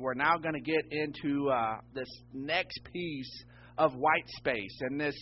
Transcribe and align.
we're 0.00 0.14
now 0.14 0.36
going 0.36 0.54
to 0.54 0.60
get 0.60 0.82
into 0.90 1.50
uh, 1.50 1.76
this 1.94 2.08
next 2.32 2.80
piece 2.92 3.44
of 3.78 3.94
white 3.94 4.28
space. 4.36 4.76
And 4.80 5.00
this 5.00 5.16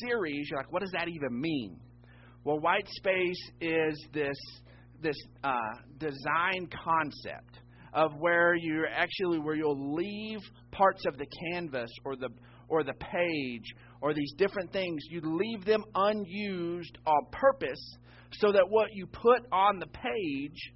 series, 0.00 0.48
you're 0.50 0.58
like, 0.58 0.72
what 0.72 0.82
does 0.82 0.92
that 0.92 1.08
even 1.08 1.40
mean? 1.40 1.78
Well, 2.44 2.60
white 2.60 2.88
space 2.88 3.50
is 3.60 4.06
this 4.12 4.36
this 5.02 5.16
uh, 5.42 5.54
design 5.98 6.68
concept 6.84 7.60
of 7.92 8.12
where 8.18 8.54
you're 8.54 8.88
actually 8.88 9.38
where 9.38 9.54
you'll 9.54 9.94
leave 9.94 10.40
parts 10.72 11.04
of 11.06 11.16
the 11.16 11.26
canvas 11.50 11.90
or 12.04 12.16
the 12.16 12.28
or 12.68 12.82
the 12.82 12.94
page 12.94 13.74
or 14.00 14.14
these 14.14 14.32
different 14.36 14.72
things 14.72 15.00
you 15.10 15.20
leave 15.22 15.64
them 15.64 15.84
unused 15.94 16.98
on 17.06 17.26
purpose 17.30 17.96
so 18.32 18.50
that 18.50 18.64
what 18.68 18.88
you 18.94 19.06
put 19.06 19.46
on 19.52 19.78
the 19.78 19.86
page 19.86 20.72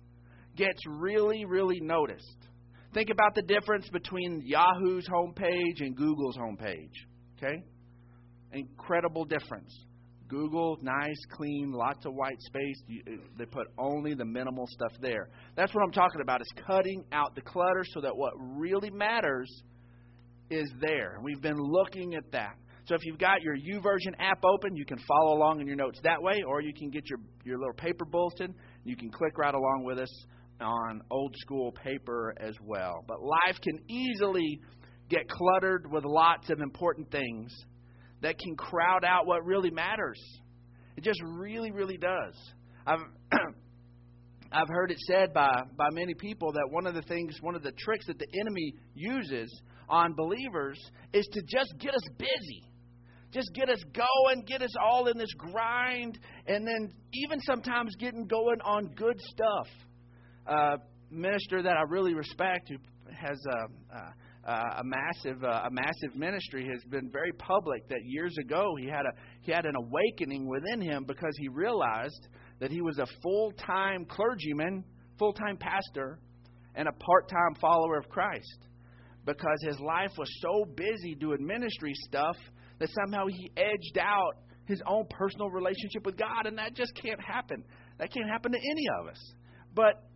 gets 0.56 0.80
really 0.86 1.44
really 1.44 1.80
noticed 1.80 2.47
think 2.94 3.10
about 3.10 3.34
the 3.34 3.42
difference 3.42 3.88
between 3.90 4.42
yahoo's 4.44 5.06
homepage 5.08 5.80
and 5.80 5.96
google's 5.96 6.36
homepage 6.36 6.92
okay 7.36 7.62
incredible 8.52 9.24
difference 9.24 9.72
Google, 10.28 10.78
nice, 10.82 11.18
clean, 11.30 11.72
lots 11.72 12.04
of 12.04 12.14
white 12.14 12.40
space. 12.40 12.82
they 13.38 13.46
put 13.46 13.66
only 13.78 14.14
the 14.14 14.24
minimal 14.24 14.66
stuff 14.68 14.92
there. 15.00 15.30
That's 15.56 15.74
what 15.74 15.82
I'm 15.82 15.90
talking 15.90 16.20
about 16.20 16.42
is 16.42 16.48
cutting 16.66 17.04
out 17.12 17.34
the 17.34 17.40
clutter 17.40 17.82
so 17.94 18.02
that 18.02 18.14
what 18.14 18.34
really 18.36 18.90
matters 18.90 19.50
is 20.50 20.70
there. 20.80 21.18
We've 21.22 21.40
been 21.40 21.58
looking 21.58 22.14
at 22.14 22.30
that. 22.32 22.56
So 22.86 22.94
if 22.94 23.04
you've 23.04 23.18
got 23.18 23.42
your 23.42 23.56
YouVersion 23.56 24.14
app 24.18 24.42
open, 24.44 24.74
you 24.74 24.84
can 24.86 24.98
follow 25.06 25.36
along 25.36 25.60
in 25.60 25.66
your 25.66 25.76
notes 25.76 25.98
that 26.04 26.22
way, 26.22 26.42
or 26.46 26.62
you 26.62 26.72
can 26.72 26.90
get 26.90 27.08
your, 27.08 27.18
your 27.44 27.58
little 27.58 27.74
paper 27.74 28.06
bulletin. 28.06 28.54
You 28.84 28.96
can 28.96 29.10
click 29.10 29.36
right 29.36 29.54
along 29.54 29.84
with 29.84 29.98
us 29.98 30.24
on 30.60 31.02
old 31.10 31.34
school 31.38 31.72
paper 31.72 32.34
as 32.40 32.54
well. 32.62 33.04
But 33.06 33.22
life 33.22 33.60
can 33.62 33.78
easily 33.88 34.60
get 35.08 35.28
cluttered 35.28 35.90
with 35.90 36.04
lots 36.04 36.50
of 36.50 36.60
important 36.60 37.10
things 37.10 37.52
that 38.20 38.38
can 38.38 38.56
crowd 38.56 39.04
out 39.04 39.26
what 39.26 39.44
really 39.44 39.70
matters. 39.70 40.20
It 40.96 41.04
just 41.04 41.20
really, 41.24 41.70
really 41.70 41.96
does. 41.96 42.34
I've 42.86 43.00
I've 44.52 44.68
heard 44.68 44.90
it 44.90 44.98
said 45.06 45.34
by 45.34 45.62
by 45.76 45.90
many 45.92 46.14
people 46.14 46.52
that 46.52 46.66
one 46.70 46.86
of 46.86 46.94
the 46.94 47.02
things, 47.02 47.36
one 47.40 47.54
of 47.54 47.62
the 47.62 47.72
tricks 47.72 48.06
that 48.06 48.18
the 48.18 48.26
enemy 48.40 48.74
uses 48.94 49.62
on 49.88 50.14
believers 50.14 50.78
is 51.12 51.26
to 51.32 51.42
just 51.42 51.74
get 51.78 51.94
us 51.94 52.02
busy. 52.18 52.64
Just 53.30 53.52
get 53.54 53.68
us 53.68 53.82
going, 53.92 54.42
get 54.46 54.62
us 54.62 54.74
all 54.82 55.06
in 55.08 55.18
this 55.18 55.32
grind, 55.36 56.18
and 56.46 56.66
then 56.66 56.88
even 57.12 57.38
sometimes 57.42 57.94
getting 57.96 58.26
going 58.26 58.60
on 58.64 58.86
good 58.96 59.20
stuff. 59.20 59.66
Uh, 60.48 60.76
minister 61.10 61.62
that 61.62 61.76
I 61.76 61.82
really 61.82 62.14
respect, 62.14 62.68
who 62.68 62.76
has 63.14 63.38
a, 63.46 63.96
a 63.96 64.14
a 64.48 64.82
massive 64.84 65.44
uh, 65.44 65.62
a 65.66 65.70
massive 65.70 66.14
ministry 66.14 66.66
has 66.72 66.82
been 66.84 67.10
very 67.10 67.32
public 67.32 67.86
that 67.88 68.00
years 68.04 68.34
ago 68.38 68.76
he 68.78 68.86
had 68.86 69.04
a 69.04 69.12
he 69.42 69.52
had 69.52 69.66
an 69.66 69.74
awakening 69.76 70.46
within 70.46 70.80
him 70.80 71.04
because 71.04 71.34
he 71.38 71.48
realized 71.48 72.28
that 72.60 72.70
he 72.70 72.80
was 72.80 72.98
a 72.98 73.06
full-time 73.22 74.06
clergyman, 74.06 74.84
full-time 75.18 75.58
pastor 75.58 76.18
and 76.74 76.88
a 76.88 76.92
part-time 76.92 77.54
follower 77.60 77.98
of 77.98 78.08
Christ 78.08 78.68
because 79.26 79.58
his 79.62 79.78
life 79.80 80.12
was 80.16 80.30
so 80.40 80.64
busy 80.64 81.14
doing 81.14 81.44
ministry 81.46 81.92
stuff 82.06 82.36
that 82.78 82.88
somehow 83.04 83.26
he 83.26 83.50
edged 83.56 83.98
out 84.00 84.32
his 84.64 84.80
own 84.86 85.06
personal 85.10 85.50
relationship 85.50 86.06
with 86.06 86.16
God 86.16 86.46
and 86.46 86.56
that 86.56 86.74
just 86.74 86.92
can't 86.94 87.20
happen. 87.20 87.62
That 87.98 88.12
can't 88.12 88.28
happen 88.28 88.52
to 88.52 88.58
any 88.58 88.86
of 89.00 89.08
us. 89.08 89.34
But 89.74 90.07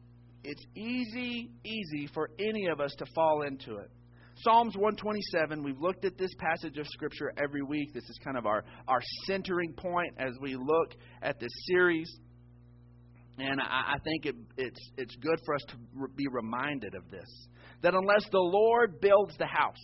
it's 0.44 0.64
easy, 0.76 1.50
easy 1.64 2.08
for 2.12 2.30
any 2.38 2.66
of 2.66 2.80
us 2.80 2.94
to 2.98 3.06
fall 3.14 3.42
into 3.42 3.76
it. 3.76 3.90
Psalms 4.36 4.74
127, 4.76 5.62
we've 5.62 5.80
looked 5.80 6.04
at 6.04 6.18
this 6.18 6.30
passage 6.38 6.78
of 6.78 6.86
Scripture 6.88 7.32
every 7.36 7.62
week. 7.62 7.92
This 7.92 8.04
is 8.04 8.18
kind 8.24 8.36
of 8.36 8.46
our, 8.46 8.64
our 8.88 9.00
centering 9.26 9.72
point 9.74 10.14
as 10.18 10.32
we 10.40 10.56
look 10.56 10.94
at 11.20 11.38
this 11.38 11.52
series. 11.66 12.10
And 13.38 13.60
I, 13.60 13.94
I 13.94 13.96
think 14.02 14.26
it, 14.26 14.34
it's, 14.56 14.90
it's 14.96 15.14
good 15.16 15.38
for 15.44 15.54
us 15.54 15.62
to 15.68 15.76
be 16.16 16.26
reminded 16.30 16.94
of 16.94 17.10
this 17.10 17.48
that 17.82 17.94
unless 17.94 18.24
the 18.30 18.38
Lord 18.38 19.00
builds 19.00 19.36
the 19.38 19.46
house, 19.46 19.76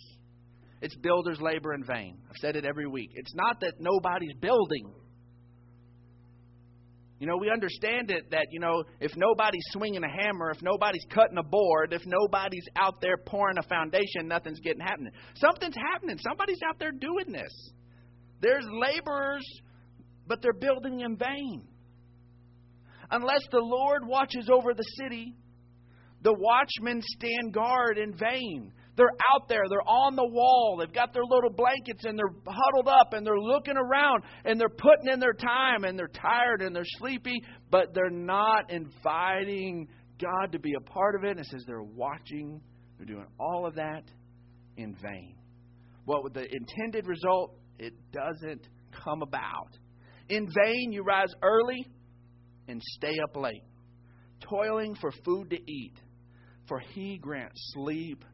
it's 0.81 0.95
builders' 0.95 1.41
labor 1.41 1.73
in 1.73 1.83
vain. 1.83 2.17
I've 2.29 2.37
said 2.37 2.55
it 2.55 2.65
every 2.65 2.87
week. 2.87 3.11
It's 3.13 3.35
not 3.35 3.59
that 3.61 3.73
nobody's 3.79 4.35
building, 4.39 4.93
you 7.19 7.27
know, 7.27 7.35
we 7.37 7.51
understand 7.51 8.11
it 8.11 8.31
that, 8.31 8.47
you 8.51 8.61
know, 8.61 8.83
if 9.01 9.11
nobody's 9.17 9.63
swinging 9.71 10.03
a 10.03 10.09
hammer, 10.09 10.51
if 10.51 10.61
nobody's 10.61 11.05
cutting 11.13 11.37
a 11.37 11.43
board, 11.43 11.91
if 11.91 12.01
nobody's 12.05 12.65
out 12.77 13.01
there 13.01 13.17
pouring 13.17 13.57
a 13.57 13.63
foundation, 13.63 14.27
nothing's 14.27 14.61
getting 14.61 14.79
happening. 14.79 15.11
Something's 15.35 15.75
happening. 15.75 16.17
Somebody's 16.25 16.59
out 16.67 16.79
there 16.79 16.91
doing 16.93 17.33
this. 17.33 17.51
There's 18.39 18.65
laborers, 18.71 19.45
but 20.27 20.41
they're 20.41 20.53
building 20.53 21.01
in 21.01 21.17
vain. 21.17 21.67
Unless 23.11 23.47
the 23.51 23.59
Lord 23.59 24.07
watches 24.07 24.49
over 24.49 24.73
the 24.73 24.85
city, 25.01 25.35
the 26.21 26.33
watchmen 26.33 27.01
stand 27.01 27.53
guard 27.53 27.97
in 27.97 28.13
vain. 28.13 28.71
They're 28.99 29.15
out 29.33 29.47
there, 29.47 29.61
they're 29.69 29.87
on 29.87 30.17
the 30.17 30.27
wall, 30.27 30.75
they've 30.77 30.91
got 30.91 31.13
their 31.13 31.23
little 31.23 31.49
blankets 31.49 32.03
and 32.03 32.19
they're 32.19 32.35
huddled 32.45 32.89
up 32.89 33.13
and 33.13 33.25
they're 33.25 33.39
looking 33.39 33.77
around 33.77 34.23
and 34.43 34.59
they're 34.59 34.67
putting 34.67 35.07
in 35.09 35.21
their 35.21 35.31
time 35.31 35.85
and 35.85 35.97
they're 35.97 36.09
tired 36.09 36.61
and 36.61 36.75
they're 36.75 36.83
sleepy, 36.97 37.41
but 37.71 37.93
they're 37.93 38.09
not 38.09 38.69
inviting 38.69 39.87
God 40.21 40.51
to 40.51 40.59
be 40.59 40.73
a 40.75 40.81
part 40.81 41.15
of 41.15 41.23
it. 41.23 41.31
And 41.31 41.39
it 41.39 41.45
says 41.45 41.63
they're 41.65 41.81
watching, 41.81 42.59
they're 42.97 43.05
doing 43.05 43.25
all 43.39 43.65
of 43.65 43.75
that 43.75 44.03
in 44.75 44.93
vain. 45.01 45.37
What 46.03 46.23
well, 46.23 46.33
the 46.33 46.53
intended 46.53 47.07
result? 47.07 47.55
It 47.77 47.93
doesn't 48.11 48.67
come 49.05 49.21
about. 49.21 49.77
In 50.27 50.45
vain, 50.65 50.91
you 50.91 51.03
rise 51.03 51.33
early 51.41 51.87
and 52.67 52.81
stay 52.97 53.15
up 53.23 53.37
late, 53.37 53.63
toiling 54.41 54.93
for 54.95 55.13
food 55.23 55.51
to 55.51 55.71
eat, 55.71 55.93
for 56.67 56.79
he 56.79 57.17
grants 57.17 57.61
sleep 57.73 58.25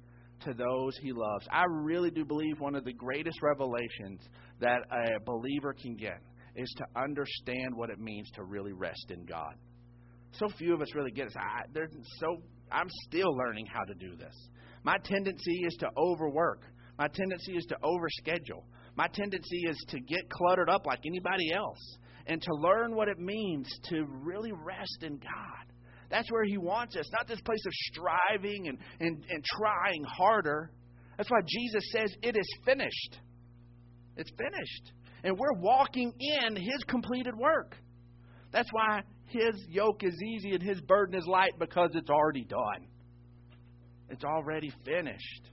to 0.45 0.53
those 0.53 0.97
he 1.01 1.11
loves. 1.11 1.47
I 1.51 1.65
really 1.69 2.11
do 2.11 2.25
believe 2.25 2.59
one 2.59 2.75
of 2.75 2.85
the 2.85 2.93
greatest 2.93 3.41
revelations 3.41 4.21
that 4.59 4.79
a 4.91 5.19
believer 5.25 5.73
can 5.73 5.95
get 5.95 6.21
is 6.55 6.73
to 6.77 6.85
understand 6.99 7.75
what 7.75 7.89
it 7.89 7.99
means 7.99 8.29
to 8.31 8.43
really 8.43 8.73
rest 8.73 9.07
in 9.09 9.25
God. 9.25 9.53
So 10.31 10.47
few 10.57 10.73
of 10.73 10.81
us 10.81 10.93
really 10.95 11.11
get 11.11 11.27
it. 11.27 11.33
I, 11.37 11.63
so 12.19 12.37
I'm 12.71 12.87
still 13.07 13.35
learning 13.35 13.67
how 13.67 13.83
to 13.83 13.93
do 13.93 14.15
this. 14.15 14.33
My 14.83 14.97
tendency 15.03 15.63
is 15.65 15.75
to 15.79 15.89
overwork. 15.97 16.61
My 16.97 17.07
tendency 17.07 17.53
is 17.53 17.65
to 17.65 17.75
overschedule. 17.83 18.63
My 18.95 19.07
tendency 19.07 19.61
is 19.67 19.77
to 19.89 19.99
get 19.99 20.29
cluttered 20.29 20.69
up 20.69 20.85
like 20.85 20.99
anybody 21.05 21.51
else 21.53 21.97
and 22.27 22.41
to 22.41 22.53
learn 22.55 22.95
what 22.95 23.07
it 23.07 23.19
means 23.19 23.67
to 23.89 24.05
really 24.23 24.51
rest 24.51 25.03
in 25.03 25.17
God. 25.17 25.74
That's 26.09 26.31
where 26.31 26.43
He 26.43 26.57
wants 26.57 26.95
us, 26.95 27.05
not 27.11 27.27
this 27.27 27.41
place 27.41 27.65
of 27.65 27.73
striving 27.73 28.67
and, 28.67 28.77
and, 28.99 29.23
and 29.29 29.43
trying 29.57 30.03
harder. 30.03 30.71
That's 31.17 31.29
why 31.29 31.41
Jesus 31.47 31.83
says, 31.91 32.13
It 32.21 32.37
is 32.37 32.47
finished. 32.65 33.19
It's 34.17 34.31
finished. 34.37 34.91
And 35.23 35.37
we're 35.37 35.59
walking 35.59 36.13
in 36.19 36.55
His 36.55 36.83
completed 36.87 37.35
work. 37.35 37.75
That's 38.51 38.69
why 38.71 39.01
His 39.27 39.55
yoke 39.69 40.03
is 40.03 40.15
easy 40.21 40.51
and 40.53 40.63
His 40.63 40.79
burden 40.81 41.17
is 41.17 41.25
light 41.25 41.53
because 41.59 41.91
it's 41.93 42.09
already 42.09 42.45
done. 42.45 42.87
It's 44.09 44.23
already 44.23 44.71
finished. 44.85 45.49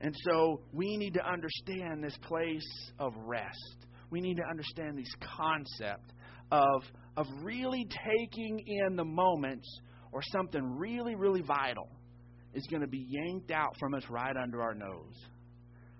And 0.00 0.14
so 0.24 0.60
we 0.72 0.96
need 0.96 1.14
to 1.14 1.26
understand 1.26 2.02
this 2.02 2.16
place 2.22 2.90
of 2.98 3.12
rest. 3.16 3.86
We 4.10 4.20
need 4.20 4.36
to 4.36 4.44
understand 4.48 4.98
this 4.98 5.12
concept 5.20 6.12
of 6.50 6.82
of 7.16 7.26
really 7.42 7.88
taking 8.04 8.62
in 8.66 8.96
the 8.96 9.04
moments 9.04 9.66
or 10.12 10.20
something 10.32 10.62
really, 10.76 11.14
really 11.14 11.40
vital 11.40 11.88
is 12.54 12.66
going 12.70 12.82
to 12.82 12.88
be 12.88 13.06
yanked 13.08 13.50
out 13.50 13.74
from 13.78 13.94
us 13.94 14.02
right 14.08 14.36
under 14.36 14.62
our 14.62 14.74
nose. 14.74 15.14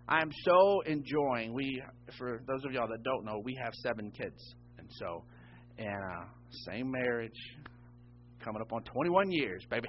I'm 0.08 0.30
so 0.44 0.80
enjoying. 0.86 1.52
We, 1.52 1.82
for 2.16 2.40
those 2.46 2.64
of 2.64 2.72
y'all 2.72 2.88
that 2.88 3.02
don't 3.02 3.24
know, 3.24 3.40
we 3.44 3.56
have 3.62 3.72
seven 3.82 4.10
kids, 4.10 4.54
and 4.78 4.88
so, 4.98 5.24
and 5.78 5.88
uh, 5.88 6.24
same 6.70 6.90
marriage, 6.90 7.38
coming 8.44 8.62
up 8.62 8.72
on 8.72 8.82
21 8.84 9.32
years, 9.32 9.64
baby, 9.68 9.88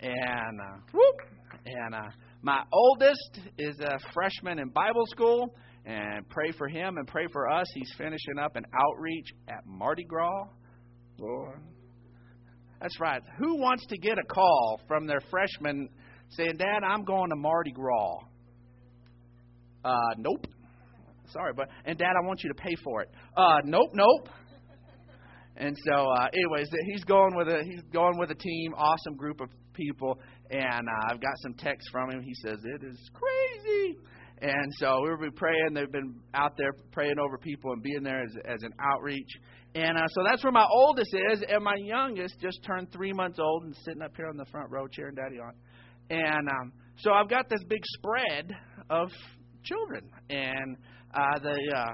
and 0.00 0.60
uh, 0.60 0.76
whoop, 0.92 1.16
and 1.64 1.94
uh, 1.94 2.08
my 2.42 2.62
oldest 2.72 3.40
is 3.58 3.78
a 3.80 3.98
freshman 4.12 4.58
in 4.58 4.68
Bible 4.70 5.04
school, 5.06 5.54
and 5.84 6.28
pray 6.28 6.50
for 6.58 6.68
him 6.68 6.96
and 6.98 7.06
pray 7.06 7.26
for 7.32 7.50
us. 7.50 7.66
He's 7.74 7.92
finishing 7.96 8.38
up 8.42 8.56
an 8.56 8.64
outreach 8.74 9.28
at 9.48 9.64
Mardi 9.66 10.04
Gras. 10.04 10.46
Lord. 11.18 11.60
That's 12.80 12.98
right. 13.00 13.22
Who 13.38 13.56
wants 13.56 13.86
to 13.86 13.96
get 13.96 14.18
a 14.18 14.24
call 14.24 14.80
from 14.86 15.06
their 15.06 15.20
freshman 15.30 15.88
saying, 16.30 16.56
Dad, 16.58 16.80
I'm 16.86 17.04
going 17.04 17.30
to 17.30 17.36
Mardi 17.36 17.72
Gras? 17.72 18.18
Uh, 19.84 20.14
nope. 20.18 20.46
Sorry, 21.32 21.52
but 21.56 21.68
and 21.84 21.98
Dad, 21.98 22.12
I 22.20 22.26
want 22.26 22.42
you 22.42 22.50
to 22.50 22.54
pay 22.54 22.74
for 22.84 23.02
it. 23.02 23.10
Uh, 23.36 23.58
nope, 23.64 23.90
nope. 23.94 24.28
And 25.56 25.74
so, 25.86 25.92
uh, 25.92 26.28
anyways, 26.32 26.68
he's 26.86 27.04
going 27.04 27.34
with 27.34 27.48
a 27.48 27.62
he's 27.64 27.80
going 27.92 28.18
with 28.18 28.30
a 28.30 28.34
team, 28.34 28.74
awesome 28.76 29.16
group 29.16 29.40
of 29.40 29.48
people, 29.76 30.18
and 30.50 30.88
uh, 30.88 31.12
I've 31.12 31.20
got 31.20 31.34
some 31.42 31.54
text 31.54 31.88
from 31.92 32.10
him. 32.10 32.22
He 32.22 32.34
says 32.34 32.58
it 32.64 32.82
is 32.84 32.98
crazy. 33.12 33.98
And 34.40 34.72
so 34.78 35.00
we'll 35.00 35.16
be 35.18 35.34
praying. 35.34 35.72
They've 35.72 35.90
been 35.90 36.14
out 36.34 36.52
there 36.58 36.72
praying 36.92 37.18
over 37.18 37.38
people 37.38 37.72
and 37.72 37.82
being 37.82 38.02
there 38.02 38.22
as, 38.22 38.34
as 38.44 38.62
an 38.62 38.72
outreach. 38.80 39.30
And 39.74 39.96
uh, 39.96 40.06
so 40.08 40.22
that's 40.28 40.42
where 40.42 40.52
my 40.52 40.66
oldest 40.70 41.14
is, 41.32 41.42
and 41.48 41.62
my 41.62 41.76
youngest 41.76 42.40
just 42.40 42.58
turned 42.66 42.92
three 42.92 43.12
months 43.12 43.38
old 43.38 43.64
and 43.64 43.74
sitting 43.84 44.02
up 44.02 44.12
here 44.16 44.28
on 44.28 44.36
the 44.36 44.44
front 44.46 44.70
row 44.70 44.86
cheering 44.88 45.14
Daddy 45.14 45.38
on. 45.38 45.52
And 46.10 46.48
um, 46.48 46.72
so 46.98 47.12
I've 47.12 47.28
got 47.28 47.48
this 47.48 47.62
big 47.68 47.80
spread 47.98 48.52
of 48.90 49.10
children, 49.64 50.08
and 50.30 50.76
uh, 51.14 51.38
they 51.42 51.76
uh, 51.76 51.86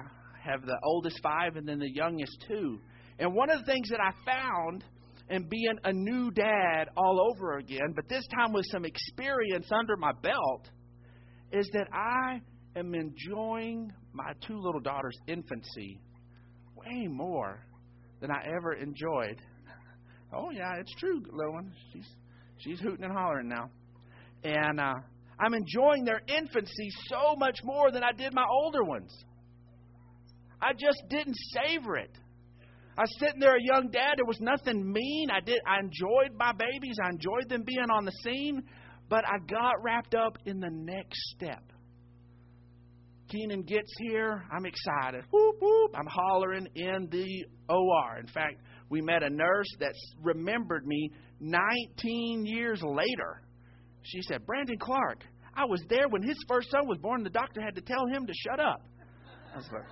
have 0.45 0.63
the 0.63 0.77
oldest 0.85 1.19
five 1.23 1.57
and 1.57 1.67
then 1.67 1.79
the 1.79 1.93
youngest 1.93 2.45
two. 2.47 2.79
And 3.19 3.35
one 3.35 3.51
of 3.51 3.61
the 3.61 3.67
things 3.67 3.89
that 3.91 4.01
I 4.01 4.13
found 4.25 4.85
in 5.33 5.49
being 5.49 5.79
a 5.85 5.93
new 5.93 6.31
dad 6.31 6.91
all 6.95 7.33
over 7.33 7.57
again, 7.57 7.95
but 7.97 8.07
this 8.07 8.23
time 8.37 8.53
with 8.53 8.67
some 8.71 8.85
experience 8.85 9.67
under 9.73 9.97
my 9.97 10.13
belt, 10.23 10.69
is 11.51 11.69
that 11.73 11.89
I 11.91 12.43
am 12.79 12.95
enjoying 12.95 13.91
my 14.13 14.33
two 14.47 14.59
little 14.59 14.81
daughters' 14.81 15.17
infancy 15.27 16.03
way 16.77 17.07
more 17.09 17.65
than 18.21 18.31
I 18.31 18.45
ever 18.55 18.75
enjoyed. 18.75 19.41
Oh 20.35 20.51
yeah, 20.51 20.75
it's 20.79 20.95
true, 20.99 21.23
little 21.33 21.55
one. 21.55 21.73
She's 21.93 22.09
she's 22.59 22.81
hooting 22.81 23.05
and 23.05 23.13
hollering 23.13 23.49
now, 23.49 23.71
and 24.45 24.79
uh, 24.79 24.95
I'm 25.41 25.55
enjoying 25.55 26.05
their 26.05 26.21
infancy 26.29 26.91
so 27.09 27.37
much 27.37 27.59
more 27.65 27.91
than 27.91 28.05
I 28.05 28.13
did 28.13 28.35
my 28.35 28.45
older 28.51 28.85
ones. 28.85 29.13
I 30.61 30.73
just 30.75 31.03
didn't 31.09 31.37
savor 31.55 31.97
it. 31.97 32.17
I 32.97 33.03
was 33.03 33.19
sitting 33.19 33.41
there, 33.41 33.57
a 33.57 33.63
young 33.63 33.89
dad. 33.91 34.15
There 34.17 34.27
was 34.27 34.41
nothing 34.41 34.93
mean. 34.93 35.31
I 35.31 35.41
did. 35.41 35.61
I 35.67 35.81
enjoyed 35.81 36.37
my 36.39 36.53
babies. 36.53 36.97
I 37.03 37.09
enjoyed 37.11 37.49
them 37.49 37.63
being 37.63 37.91
on 37.91 38.05
the 38.05 38.13
scene. 38.23 38.63
But 39.09 39.25
I 39.27 39.39
got 39.47 39.83
wrapped 39.83 40.15
up 40.15 40.37
in 40.45 40.61
the 40.61 40.71
next 40.71 41.19
step. 41.35 41.63
Keenan 43.31 43.63
gets 43.63 43.91
here. 43.99 44.45
I'm 44.53 44.67
excited. 44.67 45.25
Whoop, 45.31 45.57
whoop. 45.61 45.93
I'm 45.95 46.07
hollering 46.07 46.69
in 46.75 47.09
the 47.11 47.47
OR. 47.71 48.19
In 48.21 48.27
fact, 48.27 48.61
we 48.91 49.01
met 49.01 49.23
a 49.23 49.31
nurse 49.31 49.69
that 49.81 49.95
remembered 50.23 50.87
me 50.87 51.11
19 51.41 52.45
years 52.45 52.83
later. 52.83 53.43
She 54.03 54.21
said, 54.23 54.45
Brandon 54.45 54.79
Clark, 54.79 55.25
I 55.55 55.65
was 55.65 55.83
there 55.89 56.09
when 56.09 56.23
his 56.23 56.37
first 56.47 56.71
son 56.71 56.87
was 56.87 56.99
born. 56.99 57.23
The 57.23 57.31
doctor 57.31 57.63
had 57.63 57.75
to 57.77 57.81
tell 57.81 58.07
him 58.07 58.27
to 58.27 58.33
shut 58.35 58.61
up. 58.61 58.83
I 59.55 59.57
was 59.57 59.67
like, 59.73 59.85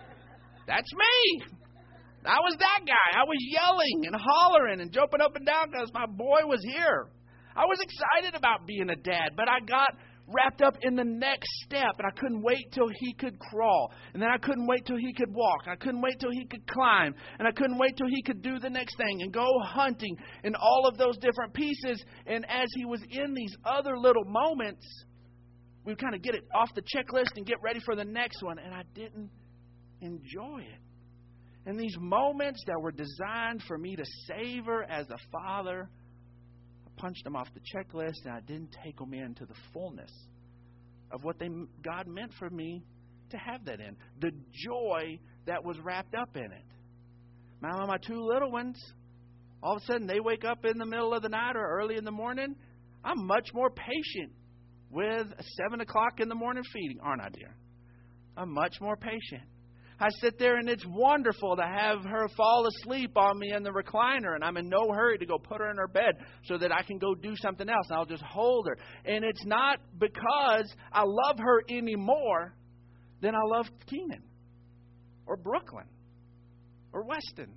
that's 0.66 0.92
me. 0.92 1.44
I 2.24 2.38
was 2.40 2.56
that 2.58 2.80
guy. 2.86 3.18
I 3.18 3.24
was 3.24 3.38
yelling 3.48 4.06
and 4.06 4.16
hollering 4.16 4.80
and 4.80 4.92
jumping 4.92 5.20
up 5.20 5.36
and 5.36 5.46
down 5.46 5.70
because 5.70 5.90
my 5.94 6.06
boy 6.06 6.44
was 6.44 6.60
here. 6.62 7.08
I 7.56 7.64
was 7.64 7.78
excited 7.80 8.36
about 8.36 8.66
being 8.66 8.90
a 8.90 8.96
dad, 8.96 9.32
but 9.36 9.48
I 9.48 9.60
got 9.64 9.90
wrapped 10.32 10.62
up 10.62 10.76
in 10.82 10.94
the 10.94 11.04
next 11.04 11.48
step 11.64 11.96
and 11.98 12.06
I 12.06 12.18
couldn't 12.18 12.42
wait 12.42 12.70
till 12.72 12.88
he 13.00 13.14
could 13.14 13.38
crawl. 13.38 13.92
And 14.12 14.22
then 14.22 14.28
I 14.28 14.38
couldn't 14.38 14.66
wait 14.66 14.86
till 14.86 14.96
he 14.96 15.12
could 15.12 15.32
walk. 15.32 15.62
I 15.66 15.76
couldn't 15.76 16.00
wait 16.02 16.20
till 16.20 16.30
he 16.30 16.44
could 16.44 16.66
climb. 16.66 17.14
And 17.38 17.48
I 17.48 17.52
couldn't 17.52 17.78
wait 17.78 17.96
till 17.96 18.06
he 18.08 18.22
could 18.22 18.42
do 18.42 18.58
the 18.58 18.70
next 18.70 18.96
thing 18.96 19.22
and 19.22 19.32
go 19.32 19.48
hunting 19.64 20.16
and 20.44 20.54
all 20.56 20.86
of 20.86 20.98
those 20.98 21.16
different 21.18 21.54
pieces. 21.54 22.04
And 22.26 22.44
as 22.48 22.68
he 22.76 22.84
was 22.84 23.00
in 23.10 23.34
these 23.34 23.54
other 23.64 23.98
little 23.98 24.24
moments, 24.24 24.86
we 25.84 25.96
kind 25.96 26.14
of 26.14 26.22
get 26.22 26.34
it 26.34 26.44
off 26.54 26.68
the 26.74 26.82
checklist 26.82 27.36
and 27.36 27.46
get 27.46 27.56
ready 27.62 27.80
for 27.80 27.96
the 27.96 28.04
next 28.04 28.42
one. 28.42 28.58
And 28.58 28.74
I 28.74 28.82
didn't 28.94 29.30
enjoy 30.00 30.60
it. 30.60 30.89
And 31.66 31.78
these 31.78 31.96
moments 31.98 32.62
that 32.66 32.80
were 32.80 32.92
designed 32.92 33.62
for 33.68 33.76
me 33.76 33.96
to 33.96 34.04
savor 34.26 34.82
as 34.84 35.08
a 35.10 35.18
father, 35.30 35.88
I 36.86 37.00
punched 37.00 37.24
them 37.24 37.36
off 37.36 37.48
the 37.54 37.60
checklist 37.60 38.24
and 38.24 38.34
I 38.34 38.40
didn't 38.40 38.74
take 38.84 38.98
them 38.98 39.12
into 39.12 39.44
the 39.44 39.54
fullness 39.72 40.10
of 41.12 41.22
what 41.24 41.38
they, 41.38 41.48
God 41.82 42.06
meant 42.06 42.32
for 42.38 42.48
me 42.48 42.82
to 43.30 43.36
have 43.36 43.64
that 43.66 43.80
in. 43.80 43.96
The 44.20 44.32
joy 44.52 45.18
that 45.46 45.64
was 45.64 45.78
wrapped 45.80 46.14
up 46.14 46.36
in 46.36 46.44
it. 46.44 46.64
Now, 47.62 47.84
my 47.86 47.98
two 47.98 48.20
little 48.20 48.50
ones, 48.50 48.76
all 49.62 49.76
of 49.76 49.82
a 49.82 49.86
sudden 49.86 50.06
they 50.06 50.20
wake 50.20 50.44
up 50.44 50.64
in 50.64 50.78
the 50.78 50.86
middle 50.86 51.12
of 51.12 51.22
the 51.22 51.28
night 51.28 51.56
or 51.56 51.78
early 51.78 51.96
in 51.96 52.04
the 52.04 52.10
morning. 52.10 52.54
I'm 53.04 53.26
much 53.26 53.50
more 53.52 53.70
patient 53.70 54.32
with 54.90 55.26
a 55.38 55.42
7 55.68 55.80
o'clock 55.80 56.20
in 56.20 56.28
the 56.28 56.34
morning 56.34 56.64
feeding, 56.72 56.98
aren't 57.02 57.22
I, 57.22 57.28
dear? 57.28 57.54
I'm 58.36 58.52
much 58.52 58.80
more 58.80 58.96
patient. 58.96 59.42
I 60.00 60.08
sit 60.22 60.38
there 60.38 60.56
and 60.56 60.68
it's 60.68 60.84
wonderful 60.86 61.56
to 61.56 61.62
have 61.62 62.02
her 62.04 62.26
fall 62.34 62.66
asleep 62.66 63.16
on 63.16 63.38
me 63.38 63.52
in 63.52 63.62
the 63.62 63.70
recliner, 63.70 64.34
and 64.34 64.42
I'm 64.42 64.56
in 64.56 64.68
no 64.68 64.90
hurry 64.92 65.18
to 65.18 65.26
go 65.26 65.36
put 65.38 65.60
her 65.60 65.70
in 65.70 65.76
her 65.76 65.88
bed 65.88 66.14
so 66.44 66.56
that 66.56 66.72
I 66.72 66.82
can 66.82 66.96
go 66.98 67.14
do 67.14 67.34
something 67.36 67.68
else, 67.68 67.86
I'll 67.90 68.06
just 68.06 68.22
hold 68.22 68.66
her. 68.66 68.78
And 69.04 69.24
it's 69.24 69.44
not 69.44 69.78
because 69.98 70.72
I 70.90 71.02
love 71.04 71.38
her 71.38 71.62
any 71.68 71.96
more 71.96 72.54
than 73.20 73.34
I 73.34 73.42
love 73.44 73.66
Keenan 73.86 74.22
or 75.26 75.36
Brooklyn 75.36 75.86
or 76.94 77.04
Weston. 77.04 77.54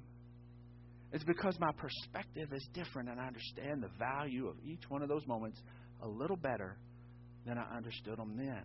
It's 1.13 1.24
because 1.24 1.57
my 1.60 1.72
perspective 1.78 2.50
is 2.54 2.68
different, 2.74 3.07
and 3.07 3.22
I 3.22 3.28
understand 3.28 3.84
the 3.84 3.90
value 3.98 4.48
of 4.48 4.56
each 4.66 4.84
one 4.90 5.01
of 5.01 5.07
those 5.07 5.25
moments 5.28 5.62
a 6.01 6.07
little 6.07 6.36
better 6.36 6.78
than 7.45 7.57
I 7.57 7.78
understood 7.78 8.18
them 8.18 8.36
then 8.36 8.63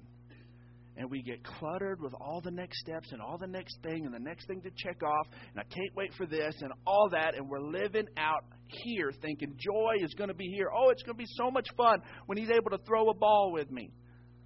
and 0.99 1.09
we 1.09 1.23
get 1.23 1.43
cluttered 1.45 2.01
with 2.01 2.13
all 2.21 2.41
the 2.43 2.51
next 2.51 2.81
steps 2.81 3.13
and 3.13 3.23
all 3.23 3.39
the 3.39 3.47
next 3.47 3.79
thing 3.85 4.05
and 4.05 4.13
the 4.13 4.19
next 4.19 4.47
thing 4.49 4.61
to 4.61 4.71
check 4.77 5.01
off 5.03 5.29
and 5.53 5.61
I 5.61 5.63
can't 5.63 5.95
wait 5.95 6.13
for 6.15 6.27
this 6.27 6.55
and 6.61 6.73
all 6.87 7.09
that 7.13 7.37
and 7.37 7.49
we're 7.49 7.61
living 7.61 8.07
out 8.19 8.45
here 8.67 9.13
thinking 9.23 9.57
joy 9.59 9.95
is 10.03 10.13
going 10.15 10.29
to 10.29 10.35
be 10.35 10.49
here. 10.49 10.69
Oh, 10.77 10.91
it's 10.91 11.03
going 11.05 11.17
to 11.17 11.19
be 11.19 11.31
so 11.37 11.53
much 11.53 11.69
fun 11.77 12.01
when 12.27 12.37
he's 12.37 12.51
able 12.51 12.71
to 12.71 12.79
throw 12.85 13.09
a 13.11 13.15
ball 13.15 13.53
with 13.53 13.71
me. 13.71 13.93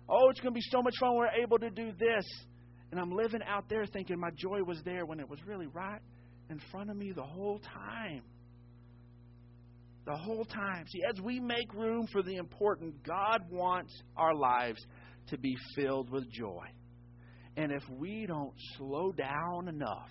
Oh, 0.09 0.29
it's 0.29 0.41
going 0.41 0.53
to 0.53 0.59
be 0.59 0.67
so 0.71 0.83
much 0.83 0.95
fun 1.01 1.15
when 1.15 1.21
we're 1.21 1.43
able 1.43 1.59
to 1.59 1.71
do 1.71 1.91
this. 1.99 2.27
And 2.91 3.01
I'm 3.01 3.11
living 3.11 3.41
out 3.47 3.65
there 3.71 3.87
thinking 3.87 4.21
my 4.21 4.31
joy 4.37 4.63
was 4.63 4.79
there 4.85 5.07
when 5.07 5.21
it 5.21 5.29
was 5.29 5.39
really 5.47 5.67
right 5.67 6.03
in 6.51 6.61
front 6.71 6.91
of 6.91 6.97
me 6.97 7.13
the 7.13 7.23
whole 7.23 7.61
time. 7.61 8.23
The 10.05 10.17
whole 10.17 10.45
time. 10.45 10.85
See, 10.89 11.01
as 11.09 11.19
we 11.23 11.41
make 11.41 11.73
room 11.73 12.07
for 12.13 12.23
the 12.23 12.37
important, 12.37 13.03
God 13.05 13.41
wants 13.51 13.95
our 14.17 14.35
lives 14.35 14.85
to 15.29 15.39
be 15.39 15.57
filled 15.75 16.11
with 16.11 16.31
joy. 16.31 16.65
And 17.57 17.71
if 17.73 17.83
we 17.91 18.27
don't 18.27 18.55
slow 18.77 19.13
down 19.13 19.69
enough 19.69 20.11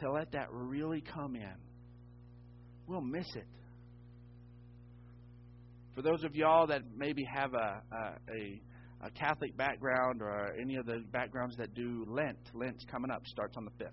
to 0.00 0.12
let 0.12 0.32
that 0.32 0.48
really 0.50 1.00
come 1.00 1.36
in, 1.36 1.54
we'll 2.86 3.00
miss 3.00 3.26
it. 3.34 3.46
For 5.94 6.02
those 6.02 6.24
of 6.24 6.34
y'all 6.34 6.66
that 6.66 6.82
maybe 6.94 7.24
have 7.34 7.54
a, 7.54 7.80
a, 7.90 9.06
a 9.06 9.10
Catholic 9.12 9.56
background 9.56 10.20
or 10.20 10.54
any 10.60 10.76
of 10.76 10.84
the 10.84 11.02
backgrounds 11.10 11.56
that 11.56 11.74
do 11.74 12.04
Lent, 12.08 12.38
Lent's 12.52 12.84
coming 12.90 13.10
up, 13.10 13.22
starts 13.26 13.56
on 13.56 13.64
the 13.64 13.84
5th. 13.84 13.90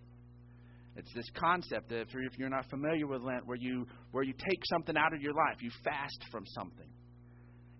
It's 0.95 1.11
this 1.15 1.29
concept 1.35 1.89
that 1.89 2.01
if 2.01 2.37
you're 2.37 2.49
not 2.49 2.69
familiar 2.69 3.07
with 3.07 3.21
Lent, 3.21 3.47
where 3.47 3.57
you 3.57 3.87
where 4.11 4.23
you 4.23 4.33
take 4.33 4.59
something 4.65 4.95
out 4.95 5.13
of 5.13 5.21
your 5.21 5.33
life, 5.33 5.57
you 5.61 5.71
fast 5.83 6.19
from 6.31 6.45
something. 6.47 6.87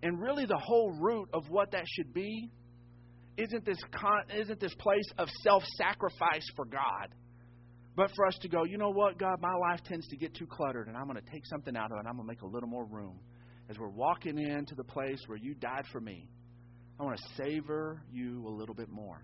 And 0.04 0.22
really, 0.22 0.46
the 0.46 0.60
whole 0.62 0.92
root 1.00 1.30
of 1.34 1.50
what 1.50 1.72
that 1.72 1.86
should 1.88 2.14
be 2.14 2.52
isn't 3.38 3.66
this, 3.66 3.80
con- 3.96 4.38
isn't 4.38 4.60
this 4.60 4.76
place 4.76 5.10
of 5.18 5.30
self 5.42 5.64
sacrifice 5.78 6.46
for 6.58 6.66
God, 6.66 7.08
but 7.96 8.12
for 8.14 8.28
us 8.28 8.38
to 8.42 8.50
go, 8.50 8.66
you 8.66 8.78
know 8.78 8.90
what, 8.90 9.18
God, 9.18 9.38
my 9.40 9.56
life 9.70 9.80
tends 9.86 10.06
to 10.10 10.18
get 10.18 10.36
too 10.36 10.46
cluttered, 10.46 10.90
and 10.90 10.98
I'm 10.98 11.06
going 11.06 11.24
to 11.24 11.32
take 11.32 11.46
something 11.46 11.78
out 11.78 11.86
of 11.86 11.94
it, 11.94 12.00
and 12.00 12.08
I'm 12.10 12.16
going 12.18 12.28
to 12.28 12.34
make 12.34 12.42
a 12.42 12.48
little 12.48 12.68
more 12.68 12.86
room. 12.86 13.18
As 13.70 13.80
we're 13.80 13.88
walking 13.88 14.38
into 14.38 14.76
the 14.76 14.84
place 14.84 15.22
where 15.28 15.38
you 15.38 15.54
died 15.54 15.86
for 15.94 16.02
me, 16.02 16.28
I 17.00 17.04
want 17.04 17.18
to 17.18 17.24
savor 17.42 18.04
you 18.12 18.46
a 18.46 18.52
little 18.52 18.76
bit 18.76 18.90
more. 18.90 19.24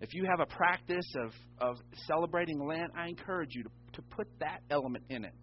If 0.00 0.14
you 0.14 0.24
have 0.30 0.40
a 0.40 0.46
practice 0.46 1.12
of, 1.26 1.32
of 1.60 1.76
celebrating 2.06 2.66
Lent, 2.66 2.92
I 2.96 3.08
encourage 3.08 3.50
you 3.54 3.64
to, 3.64 3.70
to 3.94 4.02
put 4.16 4.28
that 4.40 4.62
element 4.70 5.04
in 5.10 5.26
it. 5.26 5.34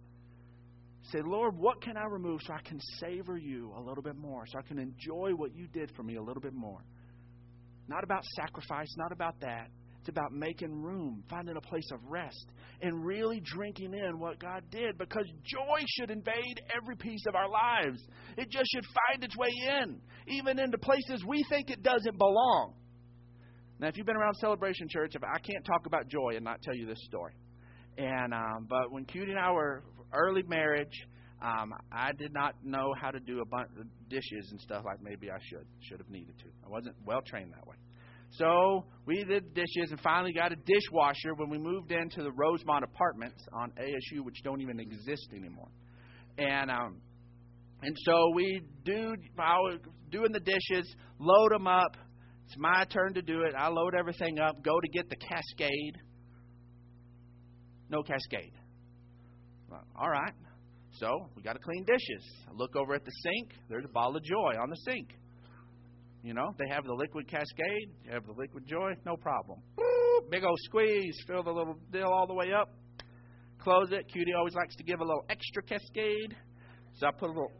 Say, 1.12 1.20
Lord, 1.24 1.56
what 1.56 1.80
can 1.80 1.96
I 1.96 2.04
remove 2.04 2.40
so 2.42 2.52
I 2.52 2.68
can 2.68 2.80
savor 2.98 3.36
you 3.36 3.72
a 3.76 3.80
little 3.80 4.02
bit 4.02 4.16
more, 4.16 4.44
so 4.46 4.58
I 4.58 4.62
can 4.62 4.78
enjoy 4.78 5.30
what 5.36 5.54
you 5.54 5.68
did 5.68 5.92
for 5.94 6.02
me 6.02 6.16
a 6.16 6.22
little 6.22 6.40
bit 6.40 6.54
more? 6.54 6.80
Not 7.88 8.02
about 8.02 8.24
sacrifice, 8.34 8.92
not 8.96 9.12
about 9.12 9.38
that. 9.40 9.68
It's 10.00 10.08
about 10.08 10.32
making 10.32 10.70
room, 10.70 11.22
finding 11.28 11.56
a 11.56 11.60
place 11.60 11.88
of 11.92 12.00
rest, 12.08 12.52
and 12.80 13.04
really 13.04 13.40
drinking 13.40 13.92
in 13.92 14.18
what 14.18 14.38
God 14.38 14.62
did 14.70 14.98
because 14.98 15.26
joy 15.44 15.84
should 15.96 16.10
invade 16.10 16.60
every 16.76 16.96
piece 16.96 17.24
of 17.26 17.34
our 17.34 17.48
lives. 17.48 18.00
It 18.36 18.50
just 18.50 18.66
should 18.72 18.84
find 19.08 19.24
its 19.24 19.36
way 19.36 19.50
in, 19.80 20.00
even 20.28 20.58
into 20.58 20.78
places 20.78 21.24
we 21.26 21.44
think 21.48 21.70
it 21.70 21.82
doesn't 21.82 22.18
belong. 22.18 22.74
Now, 23.78 23.88
if 23.88 23.96
you've 23.96 24.06
been 24.06 24.16
around 24.16 24.34
Celebration 24.34 24.88
Church, 24.88 25.14
I 25.16 25.38
can't 25.38 25.64
talk 25.64 25.86
about 25.86 26.08
joy 26.08 26.32
and 26.34 26.44
not 26.44 26.62
tell 26.62 26.74
you 26.74 26.86
this 26.86 27.02
story. 27.04 27.34
And 27.98 28.32
um, 28.32 28.66
but 28.68 28.92
when 28.92 29.04
Cutie 29.06 29.32
and 29.32 29.40
I 29.40 29.52
were 29.52 29.82
early 30.16 30.42
marriage, 30.42 31.06
um, 31.42 31.74
I 31.92 32.12
did 32.12 32.32
not 32.32 32.54
know 32.64 32.94
how 33.00 33.10
to 33.10 33.20
do 33.20 33.40
a 33.40 33.44
bunch 33.44 33.68
of 33.78 33.86
dishes 34.08 34.48
and 34.50 34.60
stuff 34.60 34.84
like 34.84 35.02
maybe 35.02 35.30
I 35.30 35.38
should 35.50 35.66
should 35.82 35.98
have 35.98 36.10
needed 36.10 36.38
to. 36.38 36.46
I 36.64 36.68
wasn't 36.70 36.96
well 37.04 37.20
trained 37.26 37.52
that 37.52 37.66
way. 37.66 37.76
So 38.32 38.84
we 39.06 39.22
did 39.24 39.54
dishes 39.54 39.90
and 39.90 40.00
finally 40.00 40.32
got 40.32 40.52
a 40.52 40.56
dishwasher 40.56 41.34
when 41.36 41.48
we 41.48 41.58
moved 41.58 41.92
into 41.92 42.22
the 42.22 42.32
Rosemont 42.32 42.84
apartments 42.84 43.46
on 43.52 43.70
ASU, 43.78 44.24
which 44.24 44.42
don't 44.42 44.60
even 44.60 44.80
exist 44.80 45.28
anymore. 45.32 45.68
And 46.38 46.70
um, 46.70 47.00
And 47.82 47.96
so 48.04 48.32
we 48.34 48.62
do, 48.84 49.14
I 49.38 49.56
was 49.58 49.78
doing 50.10 50.32
the 50.32 50.40
dishes, 50.40 50.94
load 51.18 51.52
them 51.52 51.66
up. 51.66 51.96
It's 52.46 52.56
my 52.58 52.84
turn 52.84 53.14
to 53.14 53.22
do 53.22 53.42
it. 53.42 53.54
I 53.56 53.68
load 53.68 53.94
everything 53.98 54.38
up, 54.38 54.62
go 54.62 54.80
to 54.80 54.88
get 54.88 55.08
the 55.08 55.16
cascade. 55.16 55.98
No 57.90 58.02
cascade. 58.02 58.52
Uh, 59.72 59.78
all 59.98 60.10
right. 60.10 60.32
So 60.98 61.28
we 61.36 61.42
got 61.42 61.54
to 61.54 61.58
clean 61.58 61.84
dishes. 61.84 62.24
I 62.48 62.52
look 62.54 62.74
over 62.76 62.94
at 62.94 63.04
the 63.04 63.10
sink. 63.22 63.52
There's 63.68 63.84
a 63.84 63.92
bottle 63.92 64.16
of 64.16 64.22
joy 64.22 64.54
on 64.60 64.70
the 64.70 64.76
sink. 64.86 65.08
You 66.22 66.34
know, 66.34 66.48
they 66.58 66.68
have 66.68 66.84
the 66.84 66.92
liquid 66.92 67.28
cascade. 67.28 67.90
You 68.04 68.12
have 68.12 68.26
the 68.26 68.32
liquid 68.32 68.66
joy. 68.66 68.92
No 69.04 69.16
problem. 69.16 69.60
Big 70.30 70.42
old 70.44 70.58
squeeze. 70.64 71.16
Fill 71.26 71.42
the 71.42 71.50
little 71.50 71.76
deal 71.92 72.08
all 72.08 72.26
the 72.26 72.34
way 72.34 72.52
up. 72.52 72.70
Close 73.60 73.88
it. 73.92 74.08
Cutie 74.12 74.32
always 74.32 74.54
likes 74.54 74.74
to 74.76 74.84
give 74.84 75.00
a 75.00 75.04
little 75.04 75.24
extra 75.28 75.62
cascade. 75.62 76.34
So 76.94 77.06
I 77.06 77.10
put 77.10 77.26
a 77.26 77.32
little 77.32 77.52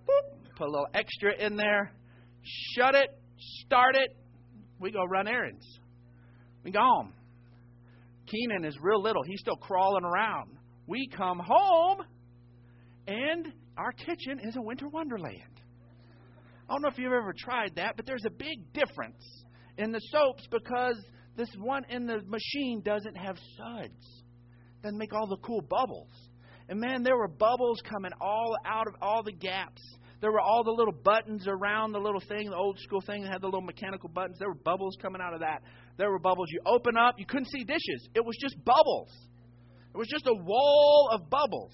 put 0.56 0.66
a 0.66 0.70
little 0.70 0.88
extra 0.94 1.32
in 1.38 1.56
there. 1.56 1.92
Shut 2.74 2.94
it. 2.94 3.10
Start 3.66 3.96
it. 3.96 4.16
We 4.80 4.90
go 4.90 5.04
run 5.04 5.28
errands. 5.28 5.64
We 6.64 6.70
go 6.70 6.80
home. 6.80 7.12
Keenan 8.26 8.64
is 8.64 8.76
real 8.80 9.02
little. 9.02 9.22
He's 9.22 9.40
still 9.40 9.56
crawling 9.56 10.04
around. 10.04 10.55
We 10.86 11.08
come 11.08 11.40
home 11.40 11.98
and 13.06 13.52
our 13.76 13.92
kitchen 13.92 14.40
is 14.42 14.56
a 14.56 14.62
winter 14.62 14.88
wonderland. 14.88 15.42
I 16.68 16.72
don't 16.72 16.82
know 16.82 16.88
if 16.88 16.98
you've 16.98 17.12
ever 17.12 17.34
tried 17.36 17.76
that, 17.76 17.96
but 17.96 18.06
there's 18.06 18.24
a 18.26 18.30
big 18.30 18.72
difference 18.72 19.22
in 19.78 19.92
the 19.92 20.00
soaps 20.10 20.46
because 20.50 20.96
this 21.36 21.48
one 21.58 21.84
in 21.90 22.06
the 22.06 22.22
machine 22.26 22.80
doesn't 22.84 23.16
have 23.16 23.36
suds, 23.56 24.22
doesn't 24.82 24.98
make 24.98 25.14
all 25.14 25.26
the 25.28 25.36
cool 25.38 25.60
bubbles. 25.60 26.10
And 26.68 26.80
man, 26.80 27.02
there 27.02 27.16
were 27.16 27.28
bubbles 27.28 27.80
coming 27.88 28.10
all 28.20 28.56
out 28.64 28.88
of 28.88 28.94
all 29.00 29.22
the 29.22 29.32
gaps. 29.32 29.82
There 30.20 30.32
were 30.32 30.40
all 30.40 30.64
the 30.64 30.72
little 30.72 30.94
buttons 30.94 31.46
around 31.46 31.92
the 31.92 32.00
little 32.00 32.22
thing, 32.26 32.50
the 32.50 32.56
old 32.56 32.78
school 32.80 33.00
thing 33.00 33.22
that 33.22 33.32
had 33.32 33.42
the 33.42 33.46
little 33.46 33.60
mechanical 33.60 34.08
buttons. 34.08 34.38
There 34.38 34.48
were 34.48 34.54
bubbles 34.54 34.96
coming 35.00 35.20
out 35.20 35.34
of 35.34 35.40
that. 35.40 35.62
There 35.98 36.10
were 36.10 36.18
bubbles. 36.18 36.48
You 36.50 36.60
open 36.66 36.96
up, 36.96 37.16
you 37.18 37.26
couldn't 37.26 37.50
see 37.50 37.64
dishes. 37.64 38.08
It 38.14 38.24
was 38.24 38.36
just 38.40 38.56
bubbles. 38.64 39.10
It 39.96 39.98
was 39.98 40.08
just 40.08 40.26
a 40.26 40.34
wall 40.34 41.08
of 41.10 41.30
bubbles. 41.30 41.72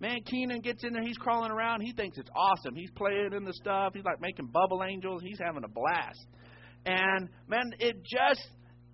Man, 0.00 0.22
Keenan 0.24 0.62
gets 0.62 0.82
in 0.82 0.94
there. 0.94 1.02
He's 1.02 1.18
crawling 1.18 1.50
around. 1.50 1.82
He 1.82 1.92
thinks 1.92 2.16
it's 2.16 2.30
awesome. 2.34 2.74
He's 2.74 2.90
playing 2.92 3.34
in 3.36 3.44
the 3.44 3.52
stuff. 3.52 3.92
He's 3.92 4.04
like 4.04 4.18
making 4.18 4.46
bubble 4.46 4.82
angels. 4.82 5.20
He's 5.22 5.38
having 5.38 5.62
a 5.64 5.68
blast. 5.68 6.26
And 6.86 7.28
man, 7.48 7.70
it 7.78 7.96
just 8.02 8.48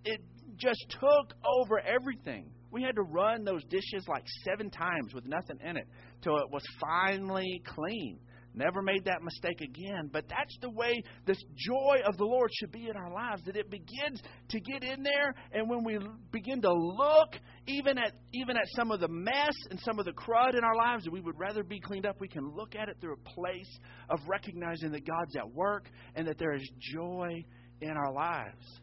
it 0.05 0.21
just 0.57 0.85
took 0.91 1.33
over 1.45 1.79
everything. 1.79 2.51
We 2.73 2.83
had 2.83 2.97
to 2.97 3.03
run 3.03 3.45
those 3.45 3.63
dishes 3.71 4.05
like 4.09 4.25
seven 4.45 4.69
times 4.69 5.15
with 5.15 5.27
nothing 5.27 5.59
in 5.65 5.77
it 5.77 5.87
till 6.23 6.37
it 6.39 6.51
was 6.51 6.65
finally 6.81 7.63
clean. 7.65 8.19
Never 8.57 8.81
made 8.81 9.05
that 9.05 9.23
mistake 9.23 9.61
again. 9.61 10.09
But 10.11 10.25
that's 10.31 10.57
the 10.63 10.71
way 10.71 11.03
this 11.27 11.37
joy 11.55 11.99
of 12.07 12.17
the 12.17 12.25
Lord 12.25 12.51
should 12.55 12.73
be 12.73 12.89
in 12.89 12.97
our 12.97 13.13
lives. 13.13 13.43
That 13.45 13.55
it 13.55 13.71
begins 13.71 14.23
to 14.49 14.61
get 14.61 14.83
in 14.83 15.03
there, 15.03 15.35
and 15.53 15.69
when 15.69 15.85
we 15.85 15.99
begin 16.33 16.63
to 16.63 16.73
look 16.73 17.35
even 17.67 17.99
at 17.99 18.15
even 18.33 18.57
at 18.57 18.65
some 18.75 18.91
of 18.91 19.01
the 19.01 19.09
mess 19.09 19.55
and 19.71 19.79
some 19.81 19.99
of 19.99 20.07
the 20.07 20.13
crud 20.13 20.57
in 20.57 20.65
our 20.65 20.75
lives 20.75 21.05
that 21.05 21.13
we 21.13 21.21
would 21.21 21.39
rather 21.39 21.63
be 21.63 21.79
cleaned 21.79 22.07
up, 22.07 22.17
we 22.19 22.29
can 22.29 22.51
look 22.57 22.75
at 22.75 22.89
it 22.89 22.97
through 22.99 23.13
a 23.13 23.31
place 23.31 23.79
of 24.09 24.21
recognizing 24.27 24.91
that 24.93 25.07
God's 25.07 25.37
at 25.37 25.53
work 25.53 25.91
and 26.15 26.27
that 26.27 26.39
there 26.39 26.55
is 26.55 26.67
joy 26.95 27.45
in 27.83 27.91
our 27.91 28.13
lives. 28.13 28.81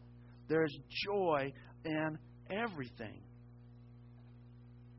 There 0.48 0.64
is 0.64 0.78
joy 1.04 1.52
in 1.84 2.16
everything. 2.48 3.22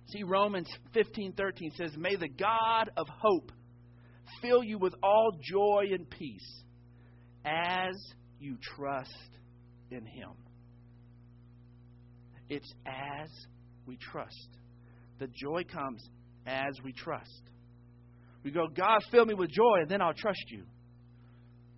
See, 0.08 0.24
Romans 0.24 0.68
15:13 0.94 1.72
says, 1.78 1.96
"May 1.98 2.16
the 2.16 2.28
God 2.28 2.90
of 2.98 3.08
hope 3.08 3.54
fill 4.42 4.64
you 4.64 4.78
with 4.78 4.94
all 5.04 5.32
joy 5.42 5.86
and 5.92 6.10
peace 6.10 6.64
as 7.46 7.96
you 8.40 8.58
trust 8.76 9.30
in 9.92 10.06
Him. 10.06 10.32
It's 12.50 12.72
as 12.86 13.30
we 13.86 13.98
trust. 13.98 14.50
The 15.20 15.28
joy 15.28 15.64
comes 15.64 16.04
as 16.46 16.74
we 16.84 16.94
trust. 16.94 17.42
We 18.44 18.52
go, 18.52 18.68
God, 18.68 19.00
fill 19.12 19.26
me 19.26 19.34
with 19.34 19.50
joy, 19.50 19.82
and 19.82 19.90
then 19.90 20.02
I'll 20.02 20.14
trust 20.14 20.44
you. 20.50 20.64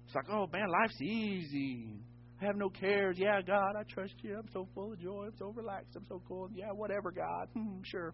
It's 0.05 0.15
like, 0.15 0.29
oh 0.29 0.47
man, 0.51 0.67
life's 0.69 1.01
easy. 1.01 2.01
I 2.41 2.45
have 2.45 2.55
no 2.55 2.69
cares. 2.69 3.17
Yeah, 3.17 3.41
God, 3.41 3.75
I 3.77 3.83
trust 3.83 4.13
you. 4.21 4.37
I'm 4.37 4.47
so 4.53 4.67
full 4.75 4.93
of 4.93 4.99
joy. 4.99 5.25
I'm 5.27 5.37
so 5.39 5.53
relaxed. 5.55 5.95
I'm 5.95 6.05
so 6.07 6.21
cool. 6.27 6.49
Yeah, 6.53 6.71
whatever, 6.71 7.11
God. 7.11 7.47
Hmm, 7.53 7.79
sure. 7.83 8.13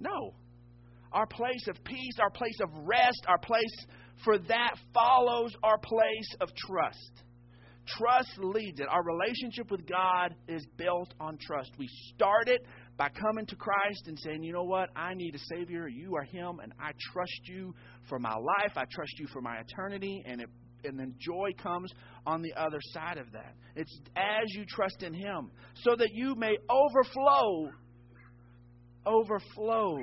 No 0.00 0.34
our 1.12 1.26
place 1.26 1.66
of 1.68 1.82
peace, 1.84 2.14
our 2.20 2.30
place 2.30 2.58
of 2.62 2.70
rest, 2.86 3.24
our 3.26 3.38
place 3.38 3.86
for 4.24 4.38
that 4.38 4.74
follows 4.92 5.54
our 5.62 5.78
place 5.78 6.36
of 6.40 6.48
trust. 6.66 7.22
Trust 7.96 8.32
leads 8.38 8.80
it. 8.80 8.86
Our 8.90 9.02
relationship 9.02 9.70
with 9.70 9.86
God 9.86 10.34
is 10.46 10.66
built 10.76 11.14
on 11.20 11.38
trust. 11.40 11.70
We 11.78 11.88
start 12.14 12.48
it 12.48 12.60
by 12.98 13.08
coming 13.08 13.46
to 13.46 13.56
Christ 13.56 14.08
and 14.08 14.18
saying, 14.18 14.42
you 14.42 14.52
know 14.52 14.64
what? 14.64 14.90
I 14.94 15.14
need 15.14 15.34
a 15.34 15.38
Savior. 15.56 15.88
You 15.88 16.14
are 16.16 16.24
Him, 16.24 16.60
and 16.62 16.72
I 16.78 16.90
trust 17.12 17.40
you 17.44 17.74
for 18.08 18.18
my 18.18 18.34
life. 18.34 18.72
I 18.76 18.84
trust 18.90 19.18
you 19.18 19.26
for 19.32 19.40
my 19.40 19.58
eternity. 19.60 20.22
And 20.26 20.42
it 20.42 20.48
and 20.84 20.98
then 20.98 21.14
joy 21.18 21.50
comes 21.60 21.92
on 22.26 22.40
the 22.42 22.52
other 22.54 22.78
side 22.92 23.18
of 23.18 23.32
that. 23.32 23.54
It's 23.74 23.98
as 24.16 24.44
you 24.54 24.64
trust 24.68 25.02
in 25.02 25.14
Him, 25.14 25.50
so 25.82 25.96
that 25.96 26.10
you 26.12 26.34
may 26.36 26.56
overflow, 26.70 27.70
overflow 29.06 29.98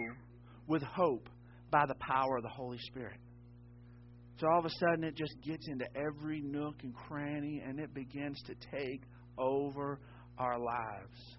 with 0.68 0.84
hope 0.84 1.30
by 1.72 1.86
the 1.88 1.96
power 1.96 2.38
of 2.38 2.44
the 2.44 2.50
Holy 2.50 2.80
Spirit. 2.80 3.20
So 4.40 4.48
all 4.48 4.60
of 4.60 4.66
a 4.66 4.70
sudden, 4.70 5.04
it 5.04 5.16
just 5.16 5.34
gets 5.44 5.68
into 5.68 5.86
every 5.96 6.42
nook 6.42 6.76
and 6.84 6.94
cranny 6.94 7.64
and 7.66 7.80
it 7.80 7.94
begins 7.94 8.42
to 8.48 8.56
take 8.78 9.02
over 9.38 10.00
our 10.38 10.60
lives. 10.60 11.38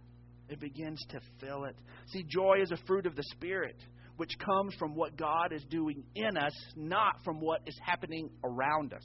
It 0.48 0.60
begins 0.60 1.04
to 1.10 1.20
fill 1.40 1.64
it. 1.64 1.76
See, 2.12 2.24
joy 2.28 2.56
is 2.62 2.70
a 2.70 2.78
fruit 2.86 3.06
of 3.06 3.16
the 3.16 3.24
Spirit, 3.32 3.76
which 4.16 4.32
comes 4.38 4.74
from 4.78 4.94
what 4.94 5.16
God 5.16 5.52
is 5.52 5.62
doing 5.68 6.04
in 6.14 6.36
us, 6.36 6.54
not 6.76 7.16
from 7.24 7.40
what 7.40 7.60
is 7.66 7.78
happening 7.84 8.30
around 8.44 8.94
us. 8.94 9.04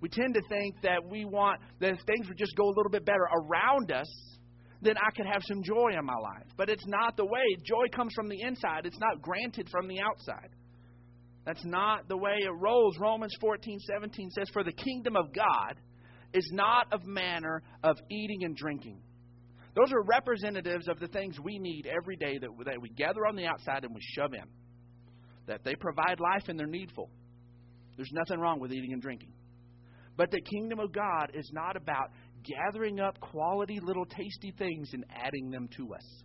We 0.00 0.08
tend 0.08 0.34
to 0.34 0.42
think 0.48 0.74
that 0.82 1.08
we 1.08 1.24
want 1.24 1.60
that 1.80 1.90
if 1.90 1.98
things 2.06 2.28
would 2.28 2.38
just 2.38 2.56
go 2.56 2.64
a 2.64 2.74
little 2.74 2.90
bit 2.90 3.04
better 3.04 3.26
around 3.42 3.92
us, 3.92 4.08
then 4.84 4.96
I 4.96 5.10
could 5.16 5.26
have 5.26 5.42
some 5.48 5.62
joy 5.62 5.92
in 5.98 6.04
my 6.04 6.14
life. 6.14 6.46
But 6.56 6.68
it's 6.68 6.86
not 6.86 7.16
the 7.16 7.24
way. 7.24 7.56
Joy 7.64 7.86
comes 7.94 8.12
from 8.14 8.28
the 8.28 8.40
inside, 8.40 8.86
it's 8.86 8.98
not 8.98 9.22
granted 9.22 9.68
from 9.70 9.88
the 9.88 10.00
outside. 10.00 10.50
That's 11.44 11.64
not 11.64 12.08
the 12.08 12.16
way 12.16 12.36
it 12.40 12.52
rolls. 12.58 12.96
Romans 12.98 13.34
14, 13.40 13.78
17 13.78 14.30
says, 14.30 14.48
For 14.52 14.64
the 14.64 14.72
kingdom 14.72 15.14
of 15.14 15.34
God 15.34 15.78
is 16.32 16.48
not 16.52 16.92
of 16.92 17.04
manner 17.04 17.62
of 17.82 17.96
eating 18.10 18.44
and 18.44 18.56
drinking. 18.56 19.00
Those 19.74 19.92
are 19.92 20.02
representatives 20.02 20.88
of 20.88 21.00
the 21.00 21.08
things 21.08 21.38
we 21.40 21.58
need 21.58 21.86
every 21.86 22.16
day 22.16 22.38
that, 22.38 22.48
that 22.64 22.80
we 22.80 22.88
gather 22.90 23.26
on 23.26 23.36
the 23.36 23.46
outside 23.46 23.84
and 23.84 23.94
we 23.94 24.00
shove 24.00 24.32
in. 24.32 24.44
That 25.46 25.64
they 25.64 25.74
provide 25.74 26.20
life 26.20 26.44
and 26.48 26.58
they're 26.58 26.66
needful. 26.66 27.10
There's 27.96 28.12
nothing 28.12 28.40
wrong 28.40 28.60
with 28.60 28.72
eating 28.72 28.92
and 28.92 29.02
drinking. 29.02 29.32
But 30.16 30.30
the 30.30 30.40
kingdom 30.40 30.78
of 30.78 30.92
God 30.92 31.32
is 31.34 31.50
not 31.52 31.76
about 31.76 32.12
gathering 32.44 33.00
up 33.00 33.18
quality 33.20 33.80
little 33.80 34.06
tasty 34.06 34.52
things 34.56 34.90
and 34.92 35.04
adding 35.14 35.50
them 35.50 35.68
to 35.76 35.94
us. 35.94 36.22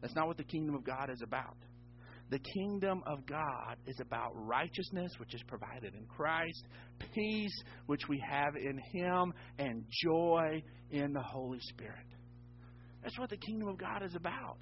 That's 0.00 0.14
not 0.14 0.26
what 0.26 0.36
the 0.36 0.44
kingdom 0.44 0.74
of 0.74 0.84
God 0.84 1.10
is 1.10 1.22
about. 1.22 1.56
The 2.30 2.38
kingdom 2.38 3.02
of 3.06 3.26
God 3.26 3.76
is 3.86 4.00
about 4.00 4.32
righteousness, 4.34 5.12
which 5.18 5.34
is 5.34 5.42
provided 5.46 5.94
in 5.94 6.06
Christ, 6.06 6.66
peace, 7.14 7.62
which 7.86 8.08
we 8.08 8.22
have 8.26 8.56
in 8.56 8.80
Him, 8.92 9.32
and 9.58 9.84
joy 10.02 10.62
in 10.90 11.12
the 11.12 11.22
Holy 11.22 11.60
Spirit. 11.60 12.06
That's 13.02 13.18
what 13.18 13.30
the 13.30 13.36
kingdom 13.36 13.68
of 13.68 13.78
God 13.78 14.02
is 14.02 14.14
about. 14.14 14.58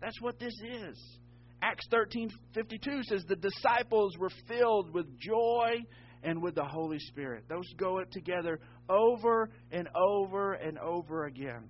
That's 0.00 0.20
what 0.20 0.38
this 0.38 0.54
is. 0.62 1.18
Acts 1.62 1.86
13:52 1.90 3.04
says 3.04 3.24
the 3.24 3.36
disciples 3.36 4.18
were 4.18 4.30
filled 4.48 4.92
with 4.92 5.06
joy 5.18 5.76
and 6.22 6.42
with 6.42 6.54
the 6.54 6.64
Holy 6.64 6.98
Spirit. 6.98 7.44
Those 7.48 7.66
go 7.76 8.00
together 8.10 8.60
over 8.88 9.50
and 9.70 9.88
over 9.94 10.54
and 10.54 10.78
over 10.78 11.26
again. 11.26 11.68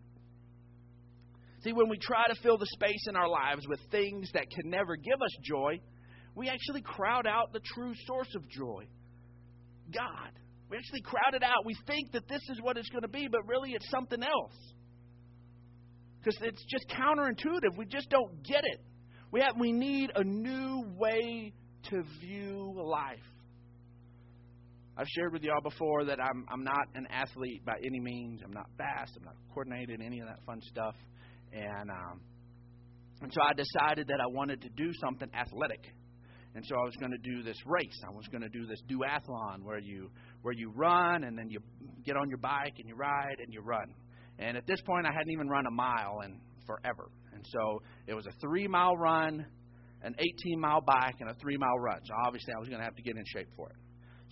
See, 1.64 1.72
when 1.72 1.88
we 1.88 1.98
try 1.98 2.26
to 2.28 2.34
fill 2.42 2.58
the 2.58 2.66
space 2.66 3.06
in 3.08 3.16
our 3.16 3.28
lives 3.28 3.66
with 3.68 3.78
things 3.90 4.28
that 4.34 4.46
can 4.50 4.70
never 4.70 4.96
give 4.96 5.14
us 5.22 5.36
joy, 5.44 5.80
we 6.34 6.48
actually 6.48 6.82
crowd 6.82 7.26
out 7.26 7.52
the 7.52 7.60
true 7.74 7.92
source 8.06 8.34
of 8.34 8.48
joy 8.48 8.86
God. 9.92 10.30
We 10.70 10.78
actually 10.78 11.02
crowd 11.02 11.34
it 11.34 11.42
out. 11.42 11.66
We 11.66 11.76
think 11.86 12.12
that 12.12 12.26
this 12.28 12.40
is 12.50 12.60
what 12.62 12.76
it's 12.76 12.88
going 12.88 13.02
to 13.02 13.08
be, 13.08 13.28
but 13.30 13.46
really 13.46 13.72
it's 13.72 13.88
something 13.90 14.22
else. 14.22 14.54
Because 16.18 16.40
it's 16.42 16.64
just 16.64 16.86
counterintuitive. 16.88 17.76
We 17.76 17.84
just 17.84 18.08
don't 18.08 18.42
get 18.42 18.64
it. 18.64 18.80
We, 19.30 19.40
have, 19.40 19.54
we 19.58 19.72
need 19.72 20.10
a 20.14 20.24
new 20.24 20.84
way 20.96 21.52
to 21.90 22.02
view 22.20 22.72
life. 22.76 23.18
I've 24.96 25.08
shared 25.08 25.32
with 25.32 25.42
y'all 25.42 25.62
before 25.62 26.04
that 26.04 26.18
I'm 26.20 26.44
I'm 26.50 26.64
not 26.64 26.86
an 26.94 27.06
athlete 27.10 27.64
by 27.64 27.78
any 27.84 27.98
means. 27.98 28.40
I'm 28.44 28.52
not 28.52 28.68
fast. 28.76 29.16
I'm 29.16 29.24
not 29.24 29.36
coordinated. 29.48 30.00
Any 30.04 30.20
of 30.20 30.26
that 30.26 30.44
fun 30.44 30.60
stuff. 30.60 30.94
And 31.52 31.90
um, 31.90 32.20
and 33.22 33.32
so 33.32 33.40
I 33.42 33.52
decided 33.54 34.08
that 34.08 34.20
I 34.20 34.26
wanted 34.26 34.60
to 34.62 34.68
do 34.70 34.90
something 35.00 35.28
athletic. 35.34 35.80
And 36.54 36.62
so 36.66 36.74
I 36.76 36.84
was 36.84 36.94
going 36.96 37.12
to 37.12 37.18
do 37.18 37.42
this 37.42 37.56
race. 37.64 37.98
I 38.06 38.10
was 38.10 38.26
going 38.28 38.42
to 38.42 38.50
do 38.50 38.66
this 38.66 38.82
duathlon 38.90 39.62
where 39.62 39.78
you 39.78 40.10
where 40.42 40.52
you 40.52 40.70
run 40.74 41.24
and 41.24 41.38
then 41.38 41.48
you 41.48 41.60
get 42.04 42.16
on 42.16 42.28
your 42.28 42.38
bike 42.38 42.74
and 42.78 42.86
you 42.86 42.94
ride 42.94 43.36
and 43.42 43.52
you 43.54 43.62
run. 43.62 43.94
And 44.38 44.58
at 44.58 44.66
this 44.66 44.80
point, 44.82 45.06
I 45.06 45.12
hadn't 45.12 45.30
even 45.30 45.48
run 45.48 45.64
a 45.66 45.70
mile 45.70 46.20
in 46.24 46.38
forever. 46.66 47.10
And 47.32 47.46
so 47.48 47.80
it 48.06 48.14
was 48.14 48.26
a 48.26 48.32
three 48.42 48.68
mile 48.68 48.96
run, 48.96 49.46
an 50.02 50.14
18 50.18 50.60
mile 50.60 50.82
bike, 50.82 51.14
and 51.20 51.30
a 51.30 51.34
three 51.40 51.56
mile 51.56 51.78
run. 51.78 52.00
So 52.04 52.12
obviously, 52.26 52.52
I 52.54 52.58
was 52.58 52.68
going 52.68 52.80
to 52.80 52.84
have 52.84 52.96
to 52.96 53.02
get 53.02 53.16
in 53.16 53.24
shape 53.24 53.48
for 53.56 53.70
it. 53.70 53.76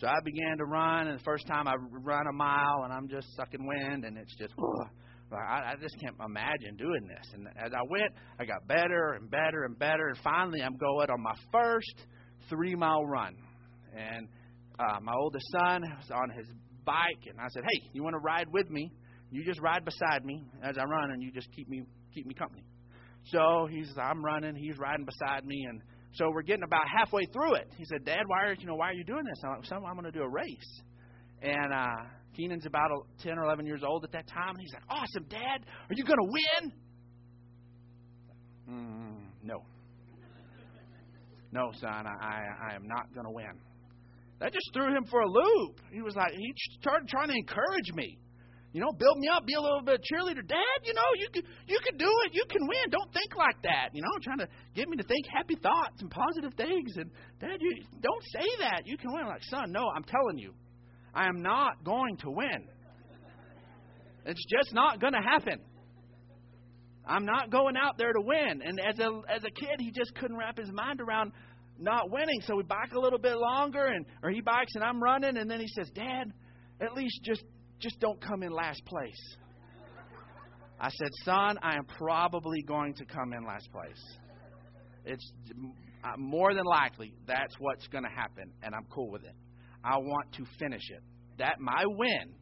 So 0.00 0.07
I 0.07 0.19
began 0.25 0.57
to 0.57 0.64
run, 0.64 1.09
and 1.09 1.19
the 1.19 1.25
first 1.25 1.47
time 1.47 1.69
I 1.69 1.75
run 1.76 2.26
a 2.26 2.33
mile, 2.33 2.85
and 2.85 2.92
I'm 2.92 3.07
just 3.07 3.26
sucking 3.37 3.66
wind, 3.66 4.07
and 4.07 4.16
it's 4.16 4.35
just, 4.37 4.54
ugh, 4.59 4.88
I, 5.30 5.73
I 5.73 5.75
just 5.78 5.95
can't 6.00 6.16
imagine 6.25 6.76
doing 6.78 7.07
this. 7.07 7.30
And 7.35 7.47
as 7.49 7.73
I 7.75 7.83
went, 7.87 8.11
I 8.38 8.47
got 8.47 8.66
better 8.66 9.19
and 9.21 9.30
better 9.30 9.64
and 9.64 9.78
better, 9.78 10.09
and 10.09 10.16
finally, 10.25 10.62
I'm 10.62 10.78
going 10.78 11.11
on 11.11 11.23
my 11.23 11.35
first 11.52 12.07
three 12.49 12.75
mile 12.75 13.04
run. 13.04 13.37
And 13.95 14.26
uh, 14.78 15.00
my 15.02 15.12
oldest 15.12 15.45
son 15.52 15.83
was 15.83 16.11
on 16.11 16.30
his 16.30 16.47
bike, 16.87 17.26
and 17.28 17.38
I 17.38 17.49
said, 17.49 17.62
"Hey, 17.71 17.90
you 17.92 18.02
want 18.02 18.14
to 18.14 18.21
ride 18.21 18.47
with 18.50 18.71
me? 18.71 18.90
You 19.30 19.45
just 19.45 19.61
ride 19.61 19.85
beside 19.85 20.25
me 20.25 20.47
as 20.62 20.78
I 20.78 20.85
run, 20.85 21.11
and 21.11 21.23
you 21.23 21.30
just 21.30 21.49
keep 21.54 21.69
me 21.69 21.83
keep 22.14 22.26
me 22.26 22.33
company." 22.33 22.64
So 23.26 23.69
he's 23.71 23.92
I'm 24.00 24.25
running, 24.25 24.57
he's 24.57 24.78
riding 24.78 25.04
beside 25.04 25.45
me, 25.45 25.66
and 25.69 25.83
so 26.12 26.31
we're 26.31 26.43
getting 26.43 26.64
about 26.64 26.83
halfway 26.88 27.25
through 27.26 27.55
it. 27.55 27.69
He 27.76 27.85
said, 27.85 28.05
"Dad, 28.05 28.23
why 28.26 28.47
are 28.47 28.55
you 28.55 28.67
know 28.67 28.75
why 28.75 28.90
are 28.90 28.95
you 28.95 29.05
doing 29.05 29.25
this?" 29.25 29.40
I'm 29.45 29.50
like, 29.57 29.64
"Son, 29.67 29.83
I'm 29.87 29.95
going 29.95 30.05
to 30.05 30.12
do 30.12 30.23
a 30.23 30.29
race." 30.29 30.83
And 31.43 31.73
uh, 31.73 32.05
Keenan's 32.37 32.67
about 32.67 32.90
10 33.23 33.38
or 33.38 33.45
11 33.45 33.64
years 33.67 33.83
old 33.87 34.05
at 34.05 34.12
that 34.12 34.26
time, 34.29 34.50
and 34.50 34.61
he's 34.61 34.73
like, 34.73 34.83
"Awesome, 34.88 35.25
Dad! 35.29 35.64
Are 35.88 35.95
you 35.95 36.05
going 36.05 36.19
to 36.19 36.31
win?" 36.31 36.73
Mm, 38.69 39.26
no, 39.43 39.64
no, 41.52 41.73
son, 41.81 42.07
I, 42.07 42.11
I, 42.11 42.71
I 42.71 42.75
am 42.75 42.87
not 42.87 43.12
going 43.12 43.26
to 43.26 43.33
win. 43.33 43.59
That 44.40 44.52
just 44.52 44.71
threw 44.73 44.95
him 44.97 45.05
for 45.11 45.21
a 45.21 45.29
loop. 45.29 45.81
He 45.93 46.00
was 46.00 46.14
like, 46.14 46.33
he 46.33 46.55
started 46.81 47.09
trying 47.09 47.29
to 47.29 47.35
encourage 47.35 47.93
me. 47.95 48.19
You 48.73 48.81
know, 48.81 48.93
build 48.93 49.19
me 49.19 49.29
up, 49.29 49.45
be 49.47 49.55
a 49.55 49.61
little 49.61 49.83
bit 49.83 49.97
of 49.97 50.00
cheerleader. 50.00 50.47
Dad, 50.47 50.79
you 50.85 50.95
know, 50.95 51.11
you 51.19 51.29
can 51.33 51.43
you 51.67 51.79
can 51.85 51.97
do 51.99 52.11
it. 52.27 52.35
You 52.35 52.45
can 52.49 52.62
win. 52.62 52.91
Don't 52.91 53.12
think 53.12 53.35
like 53.37 53.61
that. 53.62 53.91
You 53.93 54.03
know, 54.03 54.11
trying 54.23 54.39
to 54.39 54.49
get 54.75 54.89
me 54.89 54.97
to 54.97 55.03
think 55.03 55.27
happy 55.37 55.57
thoughts 55.57 56.00
and 56.00 56.11
positive 56.11 56.55
things. 56.55 56.97
And 56.97 57.11
Dad, 57.41 57.59
you 57.61 57.83
don't 58.00 58.25
say 58.31 58.47
that. 58.61 58.83
You 58.87 58.97
can 58.97 59.12
win. 59.12 59.27
Like, 59.27 59.43
son, 59.50 59.73
no, 59.73 59.89
I'm 59.95 60.05
telling 60.05 60.39
you, 60.39 60.55
I 61.12 61.27
am 61.27 61.43
not 61.43 61.83
going 61.85 62.17
to 62.19 62.31
win. 62.31 62.69
It's 64.27 64.45
just 64.49 64.73
not 64.73 65.00
going 65.00 65.15
to 65.15 65.23
happen. 65.23 65.59
I'm 67.07 67.25
not 67.25 67.50
going 67.50 67.75
out 67.77 67.99
there 67.99 68.12
to 68.12 68.21
win. 68.21 68.62
And 68.65 68.79
as 68.79 69.00
a 69.00 69.21
as 69.29 69.43
a 69.43 69.50
kid, 69.50 69.81
he 69.81 69.91
just 69.91 70.15
couldn't 70.15 70.37
wrap 70.37 70.57
his 70.57 70.71
mind 70.73 71.00
around 71.00 71.33
not 71.77 72.11
winning. 72.11 72.41
So 72.47 72.55
we 72.55 72.62
bike 72.62 72.93
a 72.95 73.00
little 73.00 73.19
bit 73.19 73.37
longer, 73.37 73.87
and 73.87 74.07
or 74.23 74.31
he 74.31 74.41
bikes 74.41 74.77
and 74.77 74.85
I'm 74.85 75.03
running, 75.03 75.37
and 75.39 75.50
then 75.50 75.59
he 75.59 75.67
says, 75.67 75.91
"Dad, 75.93 76.33
at 76.81 76.95
least 76.95 77.21
just 77.25 77.43
just 77.80 77.99
don't 78.00 78.20
come 78.20 78.42
in 78.42 78.52
last 78.52 78.84
place." 78.84 79.37
I 80.78 80.88
said, 80.90 81.08
"Son, 81.25 81.58
I 81.62 81.76
am 81.76 81.84
probably 81.84 82.62
going 82.62 82.94
to 82.94 83.04
come 83.04 83.32
in 83.32 83.44
last 83.44 83.70
place. 83.72 84.18
It's 85.04 85.32
uh, 86.04 86.16
more 86.16 86.54
than 86.54 86.64
likely 86.64 87.12
that's 87.26 87.54
what's 87.58 87.87
going 87.88 88.04
to 88.04 88.10
happen, 88.10 88.52
and 88.62 88.75
I'm 88.75 88.87
cool 88.90 89.10
with 89.10 89.25
it. 89.25 89.34
I 89.84 89.99
want 89.99 90.32
to 90.34 90.44
finish 90.58 90.90
it. 90.90 91.02
That 91.38 91.60
my 91.60 91.84
win, 91.87 92.34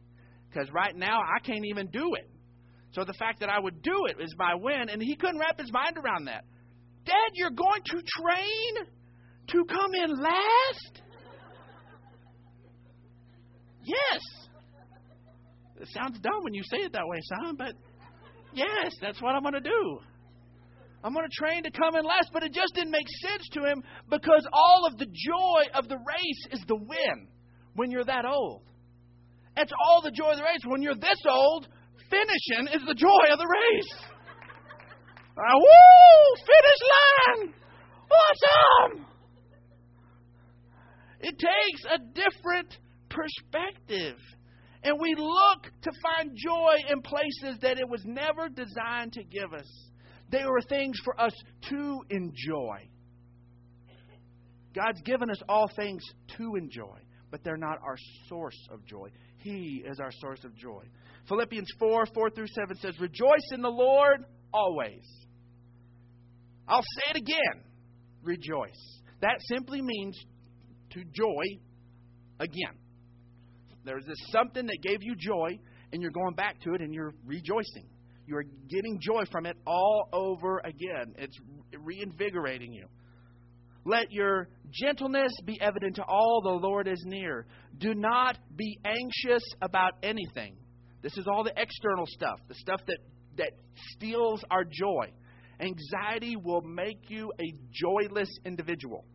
because 0.49 0.69
right 0.71 0.95
now 0.95 1.19
I 1.19 1.39
can't 1.39 1.65
even 1.65 1.87
do 1.87 2.13
it." 2.15 2.29
So 2.91 3.03
the 3.03 3.13
fact 3.13 3.41
that 3.41 3.49
I 3.49 3.59
would 3.59 3.81
do 3.81 4.05
it 4.07 4.17
is 4.19 4.33
my 4.37 4.55
win, 4.55 4.89
and 4.89 5.01
he 5.01 5.15
couldn't 5.15 5.39
wrap 5.39 5.59
his 5.59 5.71
mind 5.71 5.97
around 5.97 6.25
that. 6.25 6.43
Dad, 7.05 7.31
you're 7.33 7.51
going 7.51 7.81
to 7.85 8.01
train 8.01 8.85
to 9.47 9.65
come 9.65 9.93
in 9.93 10.09
last? 10.09 11.01
Yes. 13.83 14.21
It 15.79 15.87
sounds 15.93 16.19
dumb 16.19 16.43
when 16.43 16.53
you 16.53 16.63
say 16.63 16.77
it 16.77 16.93
that 16.93 17.07
way, 17.07 17.19
son, 17.23 17.55
but 17.57 17.73
yes, 18.53 18.93
that's 19.01 19.21
what 19.21 19.35
I'm 19.35 19.41
going 19.41 19.53
to 19.53 19.61
do. 19.61 19.99
I'm 21.03 21.13
going 21.13 21.25
to 21.25 21.35
train 21.35 21.63
to 21.63 21.71
come 21.71 21.95
in 21.95 22.03
last, 22.03 22.31
but 22.33 22.43
it 22.43 22.53
just 22.53 22.75
didn't 22.75 22.91
make 22.91 23.07
sense 23.25 23.47
to 23.53 23.63
him 23.63 23.81
because 24.09 24.45
all 24.51 24.85
of 24.85 24.97
the 24.97 25.05
joy 25.05 25.63
of 25.73 25.87
the 25.87 25.95
race 25.95 26.47
is 26.51 26.61
the 26.67 26.75
win 26.75 27.27
when 27.75 27.89
you're 27.89 28.03
that 28.03 28.25
old. 28.25 28.63
It's 29.55 29.71
all 29.85 30.01
the 30.01 30.11
joy 30.11 30.31
of 30.31 30.37
the 30.37 30.43
race. 30.43 30.61
When 30.65 30.81
you're 30.81 30.95
this 30.95 31.21
old, 31.29 31.67
finishing 32.09 32.73
is 32.73 32.85
the 32.85 32.95
joy 32.95 33.31
of 33.31 33.39
the 33.39 33.47
race. 33.47 33.93
Uh, 35.37 35.55
woo! 35.55 36.35
Finish 36.45 36.81
line! 36.91 37.53
Awesome! 38.11 39.05
It 41.21 41.35
takes 41.37 41.85
a 41.93 41.99
different 42.13 42.77
perspective. 43.09 44.17
And 44.83 44.97
we 44.99 45.15
look 45.15 45.63
to 45.81 45.91
find 46.01 46.31
joy 46.35 46.75
in 46.89 47.01
places 47.01 47.59
that 47.61 47.79
it 47.79 47.87
was 47.87 48.01
never 48.05 48.47
designed 48.49 49.13
to 49.13 49.23
give 49.23 49.53
us. 49.53 49.67
They 50.31 50.45
were 50.45 50.61
things 50.61 50.97
for 51.03 51.19
us 51.19 51.33
to 51.69 52.01
enjoy. 52.09 52.87
God's 54.73 55.01
given 55.01 55.29
us 55.29 55.41
all 55.49 55.69
things 55.75 56.01
to 56.37 56.55
enjoy, 56.55 56.99
but 57.31 57.43
they're 57.43 57.57
not 57.57 57.79
our 57.83 57.97
source 58.27 58.57
of 58.71 58.85
joy. 58.85 59.09
He 59.37 59.83
is 59.85 59.99
our 59.99 60.11
source 60.21 60.43
of 60.43 60.55
joy. 60.55 60.83
Philippians 61.27 61.67
4 61.79 62.05
4 62.05 62.29
through 62.29 62.47
7 62.47 62.77
says, 62.77 62.99
Rejoice 62.99 63.49
in 63.51 63.61
the 63.61 63.69
Lord 63.69 64.23
always. 64.53 65.03
I'll 66.67 66.81
say 66.81 67.11
it 67.11 67.17
again 67.17 67.69
rejoice. 68.23 69.01
That 69.21 69.37
simply 69.47 69.81
means 69.81 70.17
to 70.91 71.03
joy 71.03 71.43
again. 72.39 72.75
There's 73.85 74.05
this 74.05 74.17
something 74.31 74.65
that 74.65 74.77
gave 74.81 74.99
you 75.01 75.15
joy, 75.15 75.59
and 75.91 76.01
you're 76.01 76.11
going 76.11 76.35
back 76.35 76.59
to 76.61 76.73
it 76.73 76.81
and 76.81 76.93
you're 76.93 77.13
rejoicing. 77.25 77.87
You're 78.27 78.43
getting 78.69 78.99
joy 79.01 79.23
from 79.31 79.45
it 79.45 79.57
all 79.65 80.07
over 80.13 80.59
again. 80.59 81.15
It's 81.17 81.35
reinvigorating 81.77 82.73
you. 82.73 82.85
Let 83.85 84.11
your 84.11 84.49
gentleness 84.71 85.31
be 85.45 85.59
evident 85.59 85.95
to 85.95 86.03
all, 86.03 86.41
the 86.43 86.67
Lord 86.67 86.87
is 86.87 87.01
near. 87.05 87.47
Do 87.79 87.95
not 87.95 88.37
be 88.55 88.77
anxious 88.85 89.43
about 89.61 89.93
anything. 90.03 90.57
This 91.01 91.17
is 91.17 91.25
all 91.27 91.43
the 91.43 91.53
external 91.55 92.05
stuff, 92.05 92.39
the 92.47 92.55
stuff 92.55 92.81
that, 92.87 92.97
that 93.37 93.51
steals 93.95 94.43
our 94.51 94.63
joy. 94.63 95.11
Anxiety 95.59 96.35
will 96.35 96.61
make 96.61 97.09
you 97.09 97.31
a 97.39 97.53
joyless 97.71 98.29
individual. 98.45 99.05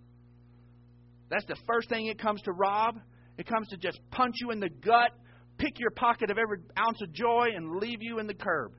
That's 1.31 1.45
the 1.47 1.57
first 1.67 1.89
thing 1.89 2.07
it 2.07 2.19
comes 2.19 2.43
to 2.43 2.53
rob. 2.53 2.99
It 3.39 3.47
comes 3.47 3.69
to 3.69 3.77
just 3.77 3.99
punch 4.11 4.35
you 4.41 4.51
in 4.51 4.61
the 4.61 4.69
gut, 4.69 5.11
pick 5.59 5.79
your 5.79 5.91
pocket 5.91 6.31
of 6.31 6.39
every 6.39 6.59
ounce 6.79 7.01
of 7.03 7.13
joy, 7.13 7.49
and 7.55 7.81
leave 7.81 7.99
you 8.01 8.19
in 8.19 8.27
the 8.27 8.35
curb 8.35 8.73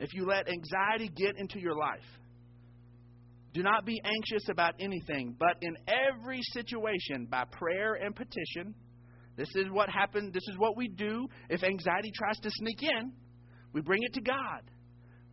if 0.00 0.12
you 0.12 0.26
let 0.26 0.48
anxiety 0.48 1.08
get 1.14 1.38
into 1.38 1.60
your 1.60 1.76
life. 1.76 2.04
Do 3.52 3.62
not 3.62 3.86
be 3.86 4.00
anxious 4.04 4.48
about 4.50 4.74
anything, 4.80 5.36
but 5.38 5.56
in 5.62 5.76
every 5.86 6.40
situation, 6.52 7.28
by 7.30 7.44
prayer 7.52 7.94
and 7.94 8.14
petition, 8.14 8.74
this 9.36 9.48
is 9.54 9.66
what 9.70 9.88
happened. 9.88 10.32
This 10.32 10.42
is 10.48 10.58
what 10.58 10.76
we 10.76 10.88
do 10.88 11.26
if 11.48 11.62
anxiety 11.62 12.12
tries 12.14 12.38
to 12.40 12.50
sneak 12.50 12.82
in. 12.82 13.12
We 13.72 13.80
bring 13.80 14.02
it 14.02 14.14
to 14.14 14.20
God. 14.20 14.70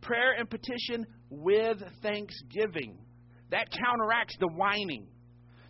Prayer 0.00 0.34
and 0.38 0.48
petition 0.50 1.06
with 1.30 1.82
thanksgiving. 2.02 2.98
That 3.50 3.68
counteracts 3.70 4.36
the 4.40 4.48
whining. 4.48 5.06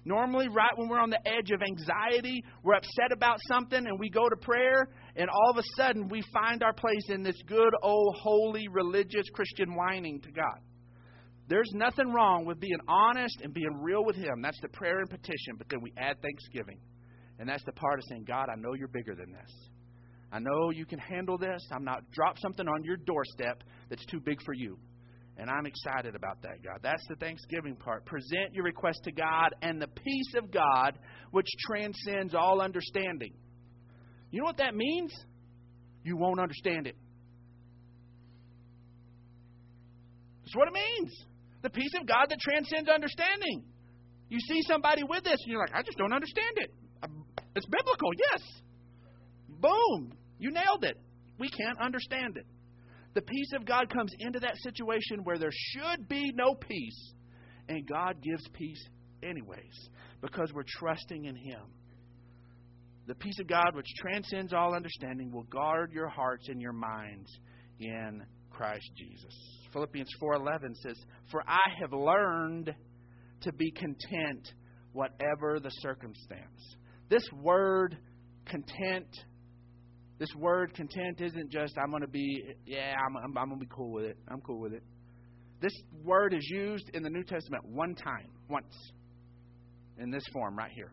Normally, 0.05 0.49
right 0.49 0.71
when 0.77 0.89
we're 0.89 0.99
on 0.99 1.11
the 1.11 1.29
edge 1.29 1.51
of 1.53 1.63
anxiety, 1.63 2.43
we're 2.65 2.75
upset 2.75 3.13
about 3.13 3.39
something 3.49 3.79
and 3.79 3.99
we 4.01 4.11
go 4.11 4.29
to 4.29 4.37
prayer, 4.37 4.89
and 5.15 5.31
all 5.31 5.51
of 5.51 5.59
a 5.59 5.63
sudden 5.77 6.09
we 6.09 6.23
find 6.33 6.63
our 6.63 6.73
place 6.73 7.09
in 7.09 7.23
this 7.23 7.41
good, 7.47 7.73
old, 7.83 8.17
holy, 8.21 8.67
religious 8.69 9.29
Christian 9.33 9.77
whining 9.77 10.21
to 10.23 10.33
God. 10.33 10.59
There's 11.49 11.71
nothing 11.75 12.13
wrong 12.13 12.47
with 12.47 12.59
being 12.59 12.81
honest 12.89 13.41
and 13.43 13.55
being 13.55 13.81
real 13.81 14.05
with 14.05 14.17
Him. 14.17 14.43
That's 14.43 14.61
the 14.61 14.69
prayer 14.69 14.99
and 14.99 15.11
petition, 15.11 15.55
but 15.59 15.69
then 15.69 15.81
we 15.83 15.93
add 15.97 16.21
thanksgiving. 16.23 16.81
And 17.39 17.49
that's 17.49 17.65
the 17.65 17.73
part 17.73 17.99
of 17.99 18.05
saying, 18.09 18.25
God, 18.27 18.49
I 18.51 18.57
know 18.57 18.75
you're 18.75 18.89
bigger 18.89 19.15
than 19.15 19.33
this. 19.33 19.53
I 20.33 20.39
know 20.39 20.71
you 20.71 20.87
can 20.87 20.99
handle 20.99 21.37
this. 21.37 21.63
I'm 21.73 21.85
not 21.85 22.11
drop 22.11 22.39
something 22.39 22.67
on 22.67 22.85
your 22.85 22.97
doorstep 22.97 23.63
that's 23.91 24.05
too 24.07 24.21
big 24.21 24.43
for 24.43 24.55
you. 24.55 24.79
And 25.39 25.49
I'm 25.49 25.67
excited 25.67 26.15
about 26.15 26.43
that, 26.43 26.63
God. 26.63 26.81
That's 26.83 27.03
the 27.09 27.17
Thanksgiving 27.17 27.75
part. 27.77 28.05
Present 28.05 28.53
your 28.53 28.65
request 28.65 29.01
to 29.05 29.13
God, 29.13 29.55
and 29.63 29.81
the 29.81 29.89
peace 29.89 30.35
of 30.37 30.51
God, 30.51 30.99
which 31.31 31.47
transcends 31.67 32.35
all 32.35 32.61
understanding. 32.61 33.33
You 34.31 34.41
know 34.41 34.45
what 34.45 34.59
that 34.59 34.75
means? 34.75 35.13
You 36.05 36.17
won't 36.17 36.39
understand 36.39 36.87
it. 36.87 36.97
That's 40.43 40.57
what 40.57 40.69
it 40.69 40.75
means. 40.75 41.25
The 41.63 41.71
peace 41.71 41.93
of 41.99 42.07
God 42.07 42.27
that 42.29 42.39
transcends 42.41 42.91
understanding. 42.91 43.65
You 44.29 44.39
see 44.41 44.63
somebody 44.63 45.03
with 45.03 45.25
this, 45.25 45.39
and 45.45 45.53
you're 45.53 45.61
like, 45.61 45.75
I 45.75 45.83
just 45.83 45.97
don't 45.97 46.13
understand 46.13 46.57
it. 46.57 46.71
Um, 47.03 47.25
it's 47.55 47.67
biblical, 47.67 48.11
yes. 48.31 48.43
Boom. 49.49 50.13
You 50.39 50.51
nailed 50.51 50.85
it. 50.85 50.97
We 51.39 51.49
can't 51.49 51.81
understand 51.81 52.37
it. 52.37 52.47
The 53.15 53.23
peace 53.23 53.53
of 53.55 53.67
God 53.67 53.91
comes 53.91 54.13
into 54.19 54.41
that 54.41 54.57
situation 54.59 55.25
where 55.25 55.39
there 55.39 55.53
should 55.53 56.09
be 56.09 56.33
no 56.35 56.55
peace, 56.55 57.15
and 57.69 57.87
God 57.87 58.23
gives 58.23 58.47
peace 58.55 58.83
anyways 59.23 59.91
because 60.21 60.53
we're 60.55 60.65
trusting 60.79 61.27
in 61.27 61.37
Him. 61.37 61.61
The 63.07 63.15
peace 63.17 63.39
of 63.41 63.49
God, 63.49 63.75
which 63.75 63.87
transcends 64.01 64.53
all 64.53 64.75
understanding, 64.75 65.31
will 65.33 65.43
guard 65.45 65.93
your 65.93 66.09
hearts 66.09 66.49
and 66.49 66.61
your 66.61 66.73
minds 66.73 67.31
in 67.81 68.23
Christ 68.51 68.91
Jesus. 68.97 69.35
Philippians 69.73 70.11
4:11 70.21 70.75
says, 70.77 70.97
"For 71.31 71.43
I 71.47 71.71
have 71.81 71.93
learned 71.93 72.75
to 73.41 73.53
be 73.53 73.71
content 73.73 74.55
whatever 74.93 75.59
the 75.59 75.71
circumstance." 75.71 76.77
This 77.09 77.25
word 77.33 77.99
content 78.45 79.09
this 80.23 80.33
word 80.37 80.73
content 80.75 81.21
isn't 81.21 81.51
just 81.51 81.77
I'm 81.77 81.91
going 81.91 82.03
to 82.03 82.07
be 82.07 82.45
yeah, 82.65 82.95
I'm 83.05 83.17
I'm, 83.17 83.37
I'm 83.37 83.49
going 83.49 83.59
to 83.59 83.67
be 83.67 83.73
cool 83.75 83.91
with 83.91 84.05
it. 84.05 84.17
I'm 84.29 84.41
cool 84.41 84.61
with 84.61 84.73
it. 84.73 84.85
This 85.61 85.73
word 86.05 86.33
is 86.33 86.49
used 86.49 86.89
in 86.95 87.03
the 87.03 87.11
New 87.11 87.25
Testament 87.25 87.65
one 87.67 87.97
time, 87.97 88.29
once 88.49 88.73
in 89.99 90.13
this 90.13 90.23
form 90.33 90.57
right 90.57 90.71
here. 90.73 90.93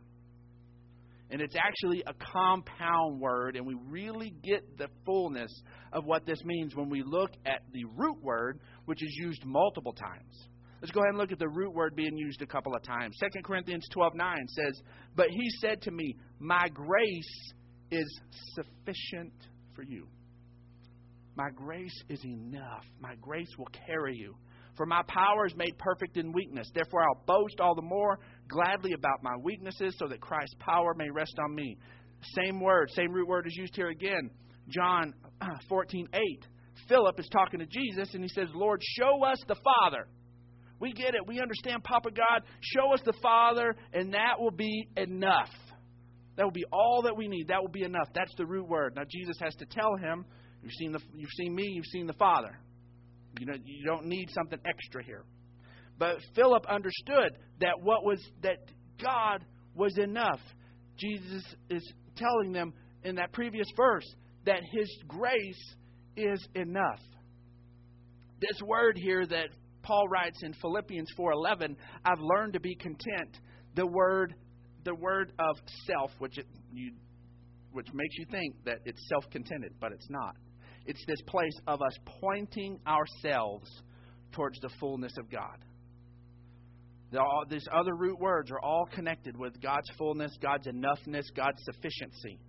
And 1.30 1.42
it's 1.42 1.56
actually 1.56 2.02
a 2.08 2.14
compound 2.34 3.20
word, 3.22 3.56
and 3.56 3.68
we 3.68 3.76
really 3.88 4.34
get 4.44 4.80
the 4.80 4.88
fullness 5.06 5.52
of 5.94 6.06
what 6.06 6.26
this 6.26 6.44
means 6.44 6.76
when 6.76 6.90
we 6.90 7.04
look 7.06 7.30
at 7.46 7.62
the 7.72 7.86
root 7.96 8.18
word, 8.24 8.60
which 8.86 9.04
is 9.04 9.16
used 9.16 9.46
multiple 9.46 9.94
times. 9.94 10.48
Let's 10.82 10.92
go 10.92 11.02
ahead 11.02 11.10
and 11.10 11.20
look 11.20 11.32
at 11.32 11.38
the 11.38 11.50
root 11.50 11.76
word 11.76 11.96
being 11.96 12.18
used 12.18 12.42
a 12.42 12.48
couple 12.48 12.74
of 12.74 12.82
times. 12.82 13.16
2 13.20 13.44
Corinthians 13.44 13.86
12 13.92 14.16
9 14.16 14.48
says, 14.48 14.82
But 15.16 15.28
he 15.30 15.50
said 15.62 15.84
to 15.84 15.92
me, 15.92 16.16
My 16.40 16.68
grace 16.70 17.54
is 17.92 18.20
sufficient 18.54 19.34
for 19.76 19.84
you. 19.84 20.08
My 21.36 21.50
grace 21.56 21.96
is 22.10 22.24
enough. 22.26 22.84
My 23.00 23.16
grace 23.22 23.50
will 23.58 23.70
carry 23.88 24.16
you. 24.16 24.36
For 24.76 24.86
my 24.86 25.02
power 25.08 25.46
is 25.46 25.56
made 25.56 25.78
perfect 25.78 26.18
in 26.18 26.32
weakness. 26.32 26.70
Therefore, 26.74 27.04
I'll 27.04 27.24
boast 27.26 27.60
all 27.60 27.76
the 27.76 27.82
more 27.82 28.20
gladly 28.48 28.94
about 28.94 29.22
my 29.22 29.36
weaknesses, 29.38 29.96
so 29.98 30.08
that 30.08 30.22
Christ's 30.22 30.56
power 30.60 30.94
may 30.96 31.10
rest 31.10 31.38
on 31.44 31.54
me. 31.54 31.78
Same 32.36 32.60
word, 32.60 32.90
same 32.92 33.12
root 33.12 33.28
word 33.28 33.48
is 33.48 33.56
used 33.56 33.76
here 33.76 33.90
again. 33.90 34.30
John 34.70 35.14
14, 35.70 36.08
8. 36.14 36.22
Philip 36.88 37.20
is 37.20 37.28
talking 37.32 37.60
to 37.60 37.66
Jesus, 37.66 38.14
and 38.14 38.24
he 38.24 38.30
says, 38.30 38.48
Lord, 38.54 38.82
show 38.98 39.24
us 39.24 39.38
the 39.48 39.56
Father. 39.64 40.08
We 40.80 40.94
get 40.94 41.14
it. 41.14 41.28
We 41.28 41.42
understand, 41.42 41.84
Papa 41.84 42.10
God. 42.12 42.44
Show 42.62 42.94
us 42.94 43.02
the 43.06 43.14
Father, 43.22 43.76
and 43.94 44.14
that 44.14 44.40
will 44.40 44.52
be 44.52 44.88
enough. 44.96 45.50
That 46.40 46.46
will 46.46 46.52
be 46.52 46.64
all 46.72 47.02
that 47.02 47.18
we 47.18 47.28
need. 47.28 47.50
That 47.50 47.62
will 47.62 47.68
be 47.68 47.84
enough. 47.84 48.08
That's 48.16 48.34
the 48.38 48.46
root 48.46 48.66
word. 48.66 48.96
Now, 48.96 49.04
Jesus 49.04 49.36
has 49.42 49.54
to 49.56 49.66
tell 49.66 49.98
him, 49.98 50.24
You've 50.64 50.72
seen, 50.72 50.94
the, 50.94 51.00
you've 51.14 51.30
seen 51.38 51.54
me, 51.54 51.64
you've 51.64 51.86
seen 51.86 52.08
the 52.08 52.14
Father. 52.14 52.58
You, 53.40 53.46
know, 53.46 53.56
you 53.62 53.86
don't 53.86 54.06
need 54.06 54.30
something 54.32 54.58
extra 54.66 55.04
here. 55.04 55.26
But 55.98 56.20
Philip 56.36 56.66
understood 56.68 57.38
that 57.60 57.74
what 57.82 58.06
was 58.06 58.26
that 58.42 58.58
God 59.04 59.44
was 59.76 59.98
enough. 59.98 60.40
Jesus 60.98 61.44
is 61.70 61.94
telling 62.16 62.54
them 62.54 62.74
in 63.04 63.16
that 63.16 63.34
previous 63.34 63.68
verse 63.76 64.06
that 64.46 64.62
his 64.72 64.90
grace 65.08 65.76
is 66.16 66.46
enough. 66.56 67.02
This 68.40 68.62
word 68.66 68.98
here 68.98 69.26
that 69.26 69.50
Paul 69.82 70.08
writes 70.08 70.40
in 70.44 70.54
Philippians 70.54 71.10
4:11, 71.18 71.76
I've 72.06 72.22
learned 72.22 72.54
to 72.54 72.62
be 72.62 72.76
content. 72.76 73.40
The 73.76 73.86
word 73.86 74.36
the 74.84 74.96
word 74.96 75.34
of 75.40 75.58
self, 75.86 76.12
which 76.20 76.38
it, 76.38 76.48
you 76.74 76.92
which 77.72 77.88
makes 77.94 78.18
you 78.18 78.26
think 78.32 78.56
that 78.66 78.80
it's 78.86 79.00
self-contented, 79.10 79.74
but 79.80 79.92
it's 79.92 80.10
not. 80.10 80.36
It's 80.86 81.04
this 81.06 81.22
place 81.28 81.54
of 81.68 81.82
us 81.82 81.96
pointing 82.20 82.80
ourselves 82.88 83.70
towards 84.32 84.60
the 84.60 84.70
fullness 84.80 85.14
of 85.20 85.30
God. 85.30 85.58
All, 87.16 87.44
these 87.48 87.68
other 87.72 87.96
root 87.96 88.20
words 88.20 88.52
are 88.52 88.60
all 88.60 88.88
connected 88.92 89.38
with 89.38 89.60
God's 89.62 89.90
fullness, 89.98 90.32
God's 90.42 90.68
enoughness, 90.68 91.26
God's 91.36 91.62
sufficiency. 91.64 92.40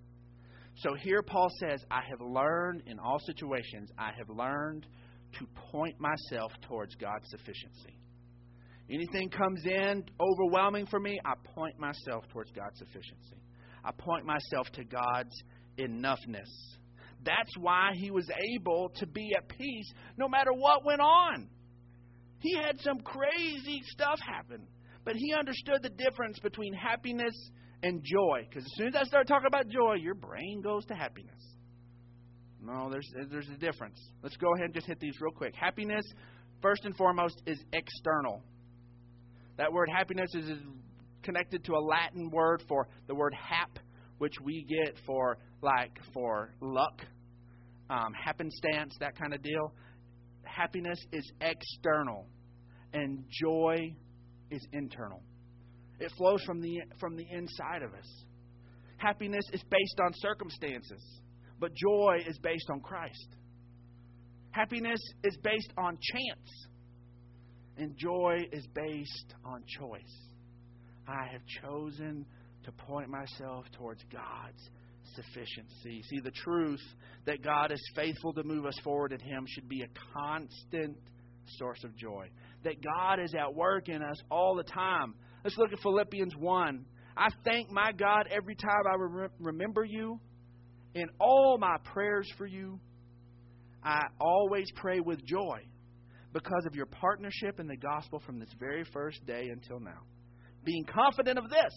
So 0.77 0.95
here 0.95 1.23
Paul 1.23 1.49
says, 1.61 1.85
I 1.91 2.01
have 2.09 2.21
learned 2.21 2.85
in 2.87 2.99
all 2.99 3.19
situations, 3.19 3.91
I 3.99 4.13
have 4.17 4.31
learned 4.31 4.87
to 5.39 5.47
point 5.71 5.97
myself 5.99 6.53
towards 6.63 6.95
God's 6.95 7.29
sufficiency. 7.29 8.00
Anything 8.91 9.29
comes 9.31 9.65
in 9.65 10.05
overwhelming 10.21 10.87
for 10.87 10.99
me, 10.99 11.19
I 11.25 11.35
point 11.55 11.79
myself 11.79 12.25
towards 12.33 12.51
God's 12.51 12.79
sufficiency. 12.79 13.37
I 13.85 13.93
point 13.93 14.27
myself 14.27 14.69
to 14.73 14.85
God's 14.85 15.35
enoughness. 15.79 16.51
That's 17.25 17.53
why 17.59 17.93
he 17.95 18.11
was 18.11 18.29
able 18.55 18.91
to 18.97 19.07
be 19.07 19.33
at 19.37 19.49
peace 19.49 19.93
no 20.17 20.29
matter 20.29 20.53
what 20.53 20.85
went 20.85 21.01
on. 21.01 21.49
He 22.41 22.57
had 22.57 22.81
some 22.81 22.99
crazy 23.01 23.83
stuff 23.87 24.19
happen, 24.27 24.67
but 25.05 25.15
he 25.15 25.35
understood 25.39 25.83
the 25.83 25.91
difference 25.91 26.39
between 26.41 26.73
happiness 26.73 27.35
and 27.83 28.03
joy. 28.03 28.47
Because 28.49 28.65
as 28.65 28.73
soon 28.77 28.89
as 28.89 28.95
I 28.97 29.05
start 29.05 29.29
talking 29.29 29.47
about 29.47 29.69
joy, 29.69 29.95
your 29.95 30.15
brain 30.15 30.63
goes 30.63 30.85
to 30.87 30.95
happiness. 30.95 31.41
No, 32.63 32.91
there's 32.91 33.09
there's 33.31 33.49
a 33.49 33.59
difference. 33.59 33.99
Let's 34.23 34.37
go 34.37 34.53
ahead 34.55 34.67
and 34.67 34.75
just 34.75 34.87
hit 34.87 35.01
these 35.01 35.15
real 35.21 35.33
quick. 35.33 35.55
Happiness, 35.55 36.05
first 36.61 36.85
and 36.85 36.97
foremost, 36.97 37.41
is 37.47 37.59
external. 37.73 38.43
That 39.61 39.75
word 39.75 39.91
happiness 39.95 40.35
is 40.35 40.49
connected 41.23 41.65
to 41.65 41.75
a 41.75 41.83
Latin 41.85 42.31
word 42.31 42.63
for 42.67 42.89
the 43.09 43.15
word 43.15 43.35
hap, 43.35 43.79
which 44.17 44.33
we 44.43 44.65
get 44.67 44.95
for 45.05 45.37
like 45.61 45.91
for 46.15 46.55
luck, 46.63 47.03
um, 47.91 48.15
happenstance, 48.15 48.97
that 49.01 49.19
kind 49.19 49.35
of 49.35 49.43
deal. 49.43 49.75
Happiness 50.45 50.99
is 51.13 51.31
external, 51.43 52.27
and 52.95 53.23
joy 53.29 53.95
is 54.51 54.67
internal. 54.73 55.21
It 55.99 56.11
flows 56.17 56.43
from 56.45 56.63
the 56.63 56.81
from 56.99 57.15
the 57.19 57.27
inside 57.31 57.83
of 57.83 57.93
us. 57.93 58.25
Happiness 58.97 59.45
is 59.53 59.63
based 59.65 60.01
on 60.03 60.15
circumstances, 60.15 61.05
but 61.59 61.75
joy 61.75 62.25
is 62.27 62.39
based 62.39 62.71
on 62.71 62.81
Christ. 62.81 63.37
Happiness 64.53 65.01
is 65.23 65.37
based 65.45 65.73
on 65.77 65.99
chance, 66.15 66.67
and 67.81 67.97
joy 67.97 68.47
is 68.53 68.67
based 68.75 69.35
on 69.45 69.65
choice. 69.67 70.29
I 71.09 71.27
have 71.33 71.41
chosen 71.63 72.27
to 72.65 72.73
point 72.73 73.09
myself 73.09 73.65
towards 73.73 74.03
God's 74.13 74.71
sufficiency. 75.15 76.03
See, 76.09 76.21
the 76.21 76.31
truth 76.31 76.83
that 77.25 77.43
God 77.43 77.73
is 77.73 77.81
faithful 77.97 78.35
to 78.35 78.45
move 78.45 78.67
us 78.67 78.79
forward 78.85 79.13
in 79.13 79.21
Him 79.21 79.47
should 79.49 79.69
be 79.69 79.83
a 79.83 79.89
constant 80.15 80.97
source 81.59 81.83
of 81.83 81.97
joy. 81.97 82.29
That 82.65 82.75
God 82.83 83.19
is 83.19 83.35
at 83.35 83.55
work 83.55 83.89
in 83.89 84.03
us 84.03 84.17
all 84.31 84.55
the 84.55 84.63
time. 84.63 85.15
Let's 85.43 85.57
look 85.57 85.73
at 85.73 85.81
Philippians 85.81 86.37
1. 86.37 86.85
I 87.17 87.29
thank 87.45 87.71
my 87.71 87.93
God 87.93 88.29
every 88.31 88.57
time 88.57 88.83
I 88.87 88.95
re- 88.97 89.29
remember 89.41 89.85
you. 89.85 90.21
In 90.95 91.07
all 91.19 91.57
my 91.59 91.77
prayers 91.85 92.31
for 92.37 92.47
you, 92.47 92.79
I 93.83 94.03
always 94.21 94.67
pray 94.77 95.01
with 95.01 95.25
joy 95.25 95.63
because 96.33 96.65
of 96.67 96.75
your 96.75 96.87
partnership 96.87 97.59
in 97.61 97.67
the 97.67 97.77
gospel 97.77 98.21
from 98.25 98.39
this 98.39 98.53
very 98.59 98.85
first 98.93 99.25
day 99.27 99.49
until 99.51 99.81
now. 99.81 100.01
Being 100.65 100.85
confident 100.85 101.39
of 101.39 101.51
this, 101.51 101.73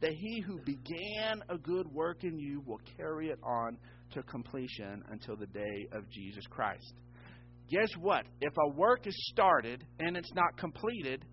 that 0.00 0.12
he 0.12 0.40
who 0.40 0.58
began 0.64 1.42
a 1.48 1.56
good 1.58 1.86
work 1.88 2.24
in 2.24 2.38
you 2.38 2.62
will 2.66 2.80
carry 2.96 3.28
it 3.28 3.38
on 3.42 3.78
to 4.12 4.22
completion 4.24 5.02
until 5.10 5.36
the 5.36 5.46
day 5.46 5.86
of 5.92 6.08
Jesus 6.10 6.44
Christ. 6.50 6.94
Guess 7.70 7.90
what? 8.00 8.24
If 8.40 8.52
a 8.56 8.68
work 8.76 9.06
is 9.06 9.16
started 9.32 9.84
and 9.98 10.16
it's 10.16 10.32
not 10.34 10.56
completed, 10.58 11.24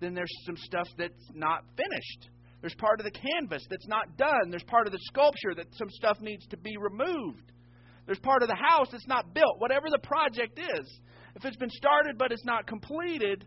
then 0.00 0.14
there's 0.14 0.32
some 0.44 0.56
stuff 0.56 0.88
that's 0.98 1.30
not 1.34 1.64
finished. 1.76 2.30
There's 2.60 2.74
part 2.74 3.00
of 3.00 3.04
the 3.04 3.12
canvas 3.12 3.64
that's 3.70 3.88
not 3.88 4.16
done. 4.18 4.50
There's 4.50 4.64
part 4.64 4.86
of 4.86 4.92
the 4.92 4.98
sculpture 5.04 5.54
that 5.56 5.74
some 5.76 5.88
stuff 5.90 6.18
needs 6.20 6.46
to 6.48 6.58
be 6.58 6.76
removed. 6.78 7.52
There's 8.06 8.18
part 8.18 8.42
of 8.42 8.48
the 8.48 8.56
house 8.56 8.88
that's 8.90 9.06
not 9.06 9.34
built. 9.34 9.58
Whatever 9.58 9.86
the 9.90 9.98
project 9.98 10.58
is, 10.58 11.00
if 11.36 11.44
it's 11.44 11.56
been 11.56 11.70
started 11.70 12.18
but 12.18 12.32
it's 12.32 12.44
not 12.44 12.66
completed, 12.66 13.44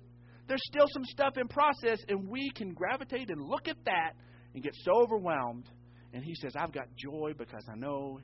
there's 0.47 0.61
still 0.65 0.87
some 0.93 1.03
stuff 1.05 1.37
in 1.37 1.47
process, 1.47 1.99
and 2.07 2.27
we 2.27 2.51
can 2.51 2.73
gravitate 2.73 3.29
and 3.29 3.41
look 3.41 3.67
at 3.67 3.77
that 3.85 4.11
and 4.53 4.63
get 4.63 4.73
so 4.83 5.01
overwhelmed. 5.01 5.69
And 6.13 6.23
he 6.23 6.35
says, 6.35 6.53
I've 6.55 6.73
got 6.73 6.85
joy 6.95 7.31
because 7.37 7.63
I 7.71 7.75
know 7.75 8.19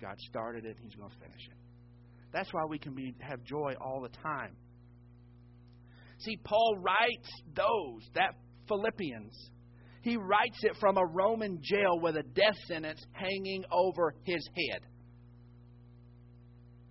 God 0.00 0.16
started 0.28 0.64
it, 0.64 0.76
He's 0.82 0.94
going 0.94 1.10
to 1.10 1.16
finish 1.16 1.46
it. 1.46 1.56
That's 2.32 2.52
why 2.52 2.64
we 2.68 2.78
can 2.78 2.94
be, 2.94 3.14
have 3.20 3.42
joy 3.44 3.74
all 3.80 4.00
the 4.02 4.16
time. 4.22 4.56
See, 6.18 6.36
Paul 6.44 6.76
writes 6.78 7.28
those, 7.54 8.08
that 8.14 8.34
Philippians, 8.66 9.50
he 10.02 10.16
writes 10.16 10.58
it 10.62 10.76
from 10.80 10.96
a 10.96 11.06
Roman 11.06 11.58
jail 11.62 12.00
with 12.00 12.16
a 12.16 12.22
death 12.22 12.56
sentence 12.66 13.00
hanging 13.12 13.64
over 13.70 14.14
his 14.24 14.46
head. 14.54 14.82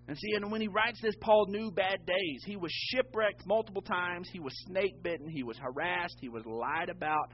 And 0.07 0.17
see, 0.17 0.33
and 0.35 0.49
when 0.51 0.61
he 0.61 0.69
writes 0.69 0.99
this, 1.01 1.15
Paul 1.19 1.47
knew 1.49 1.69
bad 1.69 2.05
days. 2.05 2.41
He 2.45 2.55
was 2.55 2.71
shipwrecked 2.71 3.45
multiple 3.45 3.81
times. 3.81 4.29
He 4.31 4.39
was 4.39 4.53
snake 4.65 5.03
bitten. 5.03 5.27
He 5.27 5.43
was 5.43 5.57
harassed. 5.57 6.17
He 6.21 6.29
was 6.29 6.45
lied 6.45 6.89
about. 6.89 7.29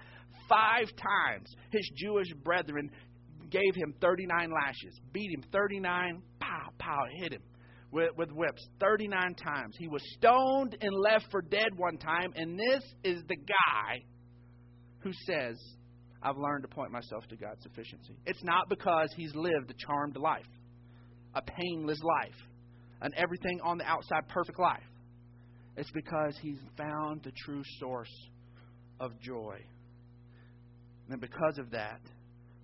Five 0.50 0.88
times 0.98 1.54
his 1.72 1.88
Jewish 1.96 2.34
brethren 2.44 2.90
gave 3.52 3.76
him 3.76 3.94
39 4.02 4.52
lashes, 4.52 5.00
beat 5.14 5.32
him 5.32 5.44
39, 5.52 6.24
pow, 6.40 6.70
pow, 6.80 7.04
hit 7.20 7.34
him 7.34 7.44
with, 7.92 8.10
with 8.18 8.32
whips 8.32 8.68
39 8.80 9.36
times. 9.36 9.76
He 9.78 9.88
was 9.88 10.02
stoned 10.18 10.76
and 10.82 10.92
left 10.96 11.28
for 11.30 11.42
dead 11.42 11.70
one 11.78 11.98
time, 11.98 12.34
and 12.36 12.60
this 12.60 12.84
is 13.04 13.22
the 13.28 13.36
guy 13.36 14.04
who 15.00 15.12
says, 15.28 15.58
I've 16.22 16.38
learned 16.38 16.64
to 16.64 16.70
point 16.70 16.92
myself 16.92 17.28
to 17.28 17.36
God's 17.36 17.62
sufficiency. 17.62 18.18
It's 18.26 18.44
not 18.44 18.70
because 18.70 19.14
he's 19.16 19.36
lived 19.36 19.70
a 19.70 19.76
charmed 19.86 20.18
life, 20.18 20.50
a 21.36 21.42
painless 21.42 22.00
life, 22.02 22.36
an 23.04 23.12
everything 23.16 23.60
on 23.62 23.78
the 23.78 23.86
outside 23.86 24.28
perfect 24.30 24.60
life. 24.60 24.82
It's 25.78 25.92
because 25.92 26.36
he's 26.42 26.60
found 26.78 27.22
the 27.24 27.32
true 27.46 27.62
source 27.80 28.13
of 29.00 29.12
joy. 29.20 29.58
And 31.10 31.20
because 31.20 31.58
of 31.60 31.70
that, 31.72 32.00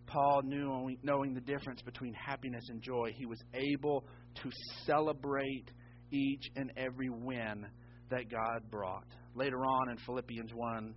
Paul 0.07 0.41
knew, 0.43 0.95
knowing 1.03 1.33
the 1.33 1.41
difference 1.41 1.81
between 1.81 2.13
happiness 2.13 2.63
and 2.69 2.81
joy, 2.81 3.11
he 3.15 3.25
was 3.25 3.39
able 3.53 4.05
to 4.41 4.49
celebrate 4.85 5.69
each 6.11 6.49
and 6.55 6.71
every 6.77 7.09
win 7.09 7.65
that 8.09 8.31
God 8.31 8.71
brought. 8.71 9.05
Later 9.35 9.59
on 9.65 9.89
in 9.91 9.97
Philippians 10.05 10.51
1, 10.53 10.95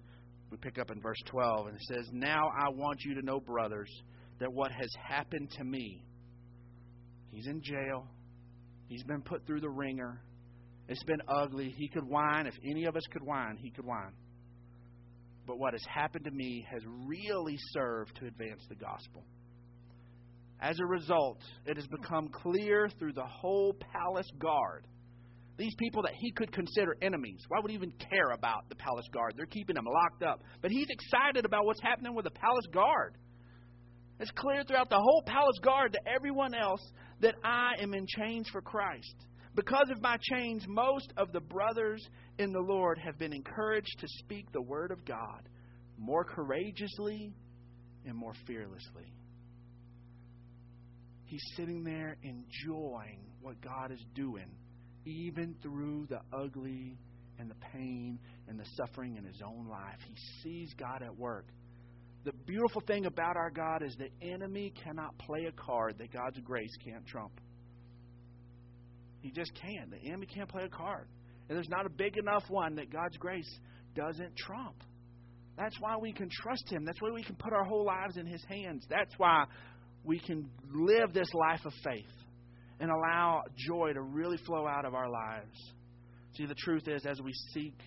we 0.50 0.56
pick 0.56 0.78
up 0.78 0.90
in 0.90 1.00
verse 1.00 1.20
12, 1.26 1.66
and 1.66 1.76
it 1.76 1.82
says, 1.92 2.08
Now 2.12 2.48
I 2.58 2.68
want 2.70 3.00
you 3.04 3.14
to 3.14 3.22
know, 3.22 3.40
brothers, 3.40 3.90
that 4.38 4.52
what 4.52 4.70
has 4.70 4.88
happened 5.02 5.50
to 5.58 5.64
me, 5.64 6.04
he's 7.30 7.46
in 7.46 7.60
jail, 7.62 8.06
he's 8.92 9.04
been 9.04 9.22
put 9.22 9.46
through 9.46 9.60
the 9.60 9.70
ringer, 9.70 10.20
it's 10.88 11.02
been 11.04 11.22
ugly. 11.28 11.72
He 11.76 11.88
could 11.88 12.06
whine. 12.06 12.46
If 12.46 12.54
any 12.64 12.84
of 12.84 12.96
us 12.96 13.04
could 13.10 13.22
whine, 13.22 13.56
he 13.56 13.70
could 13.70 13.84
whine. 13.84 14.12
But 15.46 15.58
what 15.58 15.72
has 15.72 15.82
happened 15.88 16.24
to 16.24 16.30
me 16.30 16.66
has 16.70 16.82
really 17.06 17.56
served 17.72 18.16
to 18.16 18.26
advance 18.26 18.62
the 18.68 18.74
gospel. 18.74 19.24
As 20.60 20.78
a 20.78 20.86
result, 20.86 21.40
it 21.66 21.76
has 21.76 21.86
become 21.88 22.28
clear 22.28 22.88
through 22.98 23.14
the 23.14 23.24
whole 23.26 23.74
palace 23.92 24.30
guard. 24.38 24.86
These 25.56 25.74
people 25.78 26.02
that 26.02 26.12
he 26.14 26.30
could 26.32 26.52
consider 26.52 26.96
enemies. 27.02 27.40
Why 27.48 27.58
would 27.60 27.70
he 27.70 27.76
even 27.76 27.92
care 27.92 28.30
about 28.34 28.68
the 28.68 28.76
palace 28.76 29.06
guard? 29.12 29.34
They're 29.36 29.46
keeping 29.46 29.76
him 29.76 29.84
locked 29.84 30.22
up. 30.22 30.40
But 30.60 30.70
he's 30.70 30.86
excited 30.88 31.44
about 31.44 31.64
what's 31.66 31.82
happening 31.82 32.14
with 32.14 32.24
the 32.24 32.30
palace 32.30 32.66
guard. 32.72 33.16
It's 34.20 34.30
clear 34.32 34.62
throughout 34.62 34.88
the 34.88 35.00
whole 35.00 35.22
palace 35.26 35.58
guard 35.62 35.92
to 35.94 36.00
everyone 36.08 36.54
else 36.54 36.80
that 37.22 37.36
I 37.42 37.72
am 37.80 37.94
in 37.94 38.06
chains 38.06 38.48
for 38.50 38.60
Christ. 38.60 39.14
Because 39.54 39.90
of 39.90 40.00
my 40.00 40.16
chains, 40.30 40.64
most 40.66 41.12
of 41.16 41.32
the 41.32 41.40
brothers 41.40 42.06
in 42.38 42.52
the 42.52 42.60
Lord 42.60 42.98
have 42.98 43.18
been 43.18 43.32
encouraged 43.32 43.98
to 44.00 44.06
speak 44.18 44.50
the 44.52 44.62
word 44.62 44.90
of 44.90 45.04
God 45.04 45.48
more 45.98 46.24
courageously 46.24 47.34
and 48.06 48.16
more 48.16 48.32
fearlessly. 48.46 49.12
He's 51.24 51.42
sitting 51.56 51.84
there 51.84 52.16
enjoying 52.22 53.20
what 53.40 53.60
God 53.60 53.92
is 53.92 54.04
doing, 54.14 54.50
even 55.04 55.54
through 55.62 56.06
the 56.10 56.20
ugly 56.32 56.98
and 57.38 57.50
the 57.50 57.56
pain 57.72 58.18
and 58.48 58.58
the 58.58 58.66
suffering 58.76 59.16
in 59.16 59.24
his 59.24 59.40
own 59.46 59.68
life. 59.68 59.98
He 60.06 60.14
sees 60.42 60.74
God 60.78 61.02
at 61.02 61.16
work. 61.16 61.46
The 62.24 62.32
beautiful 62.46 62.82
thing 62.86 63.06
about 63.06 63.36
our 63.36 63.50
God 63.50 63.82
is 63.82 63.96
the 63.96 64.10
enemy 64.26 64.72
cannot 64.84 65.16
play 65.18 65.46
a 65.46 65.52
card 65.52 65.96
that 65.98 66.12
God's 66.12 66.38
grace 66.40 66.70
can't 66.84 67.04
trump. 67.06 67.32
He 69.20 69.30
just 69.30 69.52
can't. 69.54 69.90
The 69.90 70.08
enemy 70.08 70.26
can't 70.26 70.48
play 70.48 70.64
a 70.64 70.68
card. 70.68 71.08
And 71.48 71.56
there's 71.56 71.68
not 71.68 71.86
a 71.86 71.90
big 71.90 72.16
enough 72.16 72.44
one 72.48 72.76
that 72.76 72.92
God's 72.92 73.16
grace 73.16 73.48
doesn't 73.94 74.36
trump. 74.36 74.76
That's 75.56 75.78
why 75.80 75.96
we 76.00 76.12
can 76.12 76.28
trust 76.30 76.70
Him. 76.70 76.84
That's 76.84 77.00
why 77.00 77.10
we 77.10 77.22
can 77.22 77.36
put 77.36 77.52
our 77.52 77.64
whole 77.64 77.84
lives 77.84 78.16
in 78.16 78.26
His 78.26 78.42
hands. 78.48 78.84
That's 78.88 79.12
why 79.18 79.44
we 80.04 80.18
can 80.18 80.48
live 80.72 81.12
this 81.12 81.32
life 81.34 81.60
of 81.64 81.72
faith 81.84 82.06
and 82.80 82.90
allow 82.90 83.42
joy 83.68 83.92
to 83.92 84.00
really 84.00 84.38
flow 84.38 84.66
out 84.66 84.84
of 84.84 84.94
our 84.94 85.10
lives. 85.10 85.56
See, 86.36 86.46
the 86.46 86.54
truth 86.54 86.88
is, 86.88 87.04
as 87.04 87.20
we 87.20 87.32
seek 87.52 87.78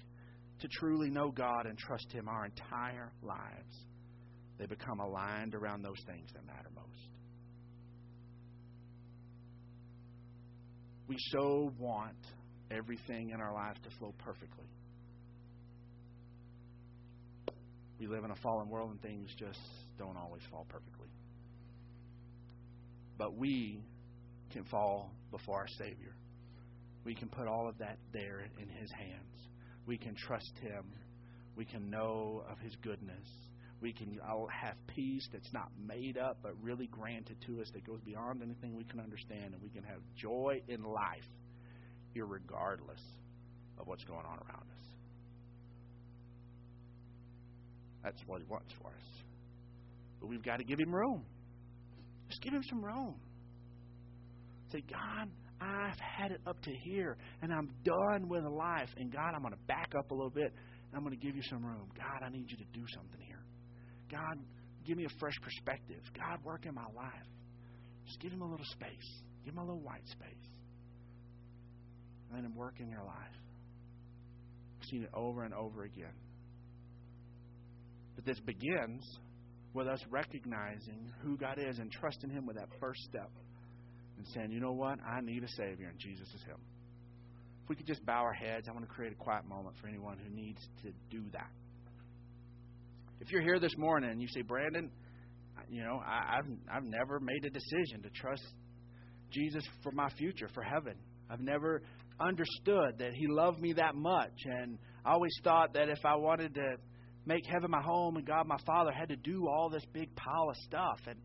to 0.59 0.67
truly 0.79 1.09
know 1.09 1.31
God 1.31 1.65
and 1.65 1.77
trust 1.77 2.11
Him 2.11 2.29
our 2.29 2.45
entire 2.45 3.11
lives, 3.23 3.85
they 4.57 4.65
become 4.65 4.99
aligned 4.99 5.53
around 5.53 5.81
those 5.81 6.01
things 6.07 6.29
that 6.33 6.45
matter 6.45 6.69
most. 6.75 7.09
We 11.07 11.17
so 11.31 11.71
want 11.77 12.17
everything 12.71 13.29
in 13.29 13.41
our 13.41 13.53
life 13.53 13.75
to 13.83 13.89
flow 13.97 14.13
perfectly. 14.19 14.65
We 17.99 18.07
live 18.07 18.23
in 18.23 18.31
a 18.31 18.35
fallen 18.35 18.69
world 18.69 18.91
and 18.91 19.01
things 19.01 19.29
just 19.37 19.59
don't 19.97 20.17
always 20.17 20.41
fall 20.51 20.65
perfectly. 20.69 21.07
But 23.17 23.35
we 23.35 23.83
can 24.51 24.63
fall 24.65 25.11
before 25.31 25.59
our 25.59 25.67
Savior. 25.77 26.15
We 27.05 27.15
can 27.15 27.29
put 27.29 27.47
all 27.47 27.69
of 27.69 27.77
that 27.77 27.97
there 28.11 28.47
in 28.59 28.67
His 28.67 28.91
hands. 28.91 29.49
We 29.85 29.97
can 29.97 30.15
trust 30.15 30.51
Him. 30.61 30.85
We 31.55 31.65
can 31.65 31.89
know 31.89 32.43
of 32.49 32.57
His 32.59 32.75
goodness 32.81 33.27
we 33.85 33.93
can 33.93 34.19
all 34.27 34.47
have 34.47 34.73
peace 34.87 35.29
that's 35.31 35.53
not 35.53 35.69
made 35.87 36.17
up 36.17 36.39
but 36.41 36.53
really 36.59 36.87
granted 36.87 37.37
to 37.45 37.61
us 37.61 37.69
that 37.71 37.85
goes 37.85 37.99
beyond 38.03 38.41
anything 38.41 38.75
we 38.75 38.83
can 38.85 38.99
understand 38.99 39.53
and 39.53 39.61
we 39.61 39.69
can 39.69 39.83
have 39.83 39.99
joy 40.15 40.59
in 40.67 40.81
life 40.81 41.29
regardless 42.15 43.01
of 43.77 43.85
what's 43.85 44.03
going 44.05 44.25
on 44.25 44.39
around 44.39 44.63
us. 44.63 44.85
That's 48.03 48.21
what 48.25 48.41
he 48.41 48.47
wants 48.49 48.73
for 48.81 48.87
us. 48.87 49.23
But 50.19 50.29
we've 50.29 50.41
got 50.41 50.57
to 50.57 50.63
give 50.63 50.79
him 50.79 50.95
room. 50.95 51.23
Just 52.29 52.41
give 52.41 52.53
him 52.53 52.63
some 52.67 52.83
room. 52.83 53.15
Say 54.71 54.81
god 54.89 55.29
i've 55.61 55.99
had 55.99 56.31
it 56.31 56.41
up 56.47 56.61
to 56.63 56.71
here 56.83 57.15
and 57.41 57.53
i'm 57.53 57.69
done 57.85 58.27
with 58.27 58.43
life 58.43 58.89
and 58.97 59.13
god 59.13 59.31
i'm 59.33 59.41
going 59.41 59.53
to 59.53 59.59
back 59.67 59.93
up 59.97 60.11
a 60.11 60.13
little 60.13 60.29
bit 60.29 60.51
and 60.51 60.95
i'm 60.95 61.01
going 61.01 61.17
to 61.17 61.25
give 61.25 61.33
you 61.33 61.41
some 61.49 61.63
room. 61.63 61.87
God 61.95 62.25
i 62.25 62.29
need 62.29 62.49
you 62.49 62.57
to 62.57 62.65
do 62.73 62.83
something 62.93 63.21
here 63.21 63.34
God, 64.11 64.37
give 64.85 64.97
me 64.97 65.05
a 65.05 65.19
fresh 65.19 65.35
perspective. 65.41 66.01
God, 66.17 66.43
work 66.43 66.65
in 66.65 66.73
my 66.73 66.87
life. 66.95 67.27
Just 68.05 68.19
give 68.19 68.31
him 68.31 68.41
a 68.41 68.49
little 68.49 68.65
space. 68.71 69.21
Give 69.43 69.53
him 69.53 69.59
a 69.59 69.65
little 69.65 69.81
white 69.81 70.05
space. 70.07 70.49
Let 72.33 72.43
him 72.43 72.55
work 72.55 72.75
in 72.79 72.89
your 72.89 73.03
life. 73.03 73.15
I've 74.79 74.87
seen 74.89 75.03
it 75.03 75.09
over 75.13 75.43
and 75.43 75.53
over 75.53 75.83
again. 75.83 76.13
But 78.15 78.25
this 78.25 78.39
begins 78.39 79.03
with 79.73 79.87
us 79.87 79.99
recognizing 80.09 81.11
who 81.21 81.37
God 81.37 81.59
is 81.59 81.79
and 81.79 81.91
trusting 81.91 82.29
Him 82.29 82.45
with 82.45 82.55
that 82.55 82.69
first 82.79 83.01
step 83.01 83.29
and 84.17 84.25
saying, 84.33 84.51
you 84.51 84.61
know 84.61 84.71
what? 84.71 84.99
I 85.05 85.19
need 85.21 85.43
a 85.43 85.49
Savior, 85.49 85.89
and 85.89 85.99
Jesus 85.99 86.27
is 86.33 86.41
Him. 86.43 86.57
If 87.63 87.69
we 87.69 87.75
could 87.75 87.87
just 87.87 88.05
bow 88.05 88.21
our 88.21 88.33
heads, 88.33 88.67
I 88.69 88.71
want 88.71 88.87
to 88.87 88.93
create 88.93 89.11
a 89.11 89.15
quiet 89.15 89.45
moment 89.45 89.75
for 89.81 89.87
anyone 89.87 90.17
who 90.17 90.33
needs 90.33 90.61
to 90.83 90.91
do 91.09 91.23
that. 91.33 91.49
If 93.19 93.31
you're 93.31 93.41
here 93.41 93.59
this 93.59 93.75
morning 93.77 94.09
and 94.09 94.21
you 94.21 94.27
say, 94.27 94.41
Brandon, 94.41 94.91
you 95.69 95.83
know, 95.83 96.01
I, 96.05 96.37
I've 96.37 96.77
I've 96.77 96.83
never 96.83 97.19
made 97.19 97.45
a 97.45 97.49
decision 97.49 98.01
to 98.03 98.09
trust 98.09 98.43
Jesus 99.31 99.63
for 99.83 99.91
my 99.91 100.09
future, 100.17 100.47
for 100.53 100.63
heaven. 100.63 100.95
I've 101.29 101.39
never 101.39 101.81
understood 102.19 102.99
that 102.99 103.13
He 103.13 103.27
loved 103.27 103.59
me 103.59 103.73
that 103.73 103.95
much, 103.95 104.33
and 104.45 104.77
I 105.03 105.13
always 105.13 105.33
thought 105.43 105.73
that 105.73 105.89
if 105.89 106.05
I 106.05 106.15
wanted 106.15 106.53
to 106.55 106.75
make 107.25 107.45
heaven 107.51 107.71
my 107.71 107.81
home 107.81 108.17
and 108.17 108.25
God 108.25 108.47
my 108.47 108.57
Father, 108.65 108.91
I 108.91 108.99
had 108.99 109.09
to 109.09 109.15
do 109.15 109.47
all 109.47 109.69
this 109.69 109.83
big 109.93 110.15
pile 110.15 110.49
of 110.49 110.55
stuff, 110.57 110.99
and 111.07 111.19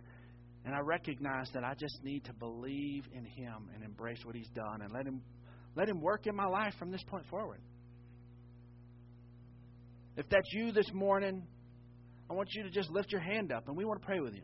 and 0.65 0.75
I 0.75 0.81
recognize 0.81 1.51
that 1.55 1.65
I 1.65 1.75
just 1.75 1.99
need 2.03 2.25
to 2.27 2.33
believe 2.35 3.05
in 3.13 3.25
Him 3.25 3.69
and 3.75 3.83
embrace 3.85 4.21
what 4.25 4.35
He's 4.35 4.51
done, 4.55 4.83
and 4.83 4.93
let 4.93 5.07
Him 5.07 5.21
let 5.77 5.89
Him 5.89 6.01
work 6.01 6.27
in 6.27 6.35
my 6.35 6.47
life 6.47 6.75
from 6.79 6.91
this 6.91 7.03
point 7.09 7.27
forward. 7.29 7.61
If 10.17 10.29
that's 10.29 10.53
you 10.53 10.73
this 10.73 10.91
morning, 10.93 11.47
I 12.31 12.33
want 12.33 12.55
you 12.55 12.63
to 12.63 12.71
just 12.71 12.91
lift 12.91 13.11
your 13.11 13.21
hand 13.21 13.51
up 13.51 13.67
and 13.67 13.77
we 13.77 13.85
want 13.85 14.01
to 14.01 14.07
pray 14.07 14.21
with 14.21 14.35
you. 14.35 14.43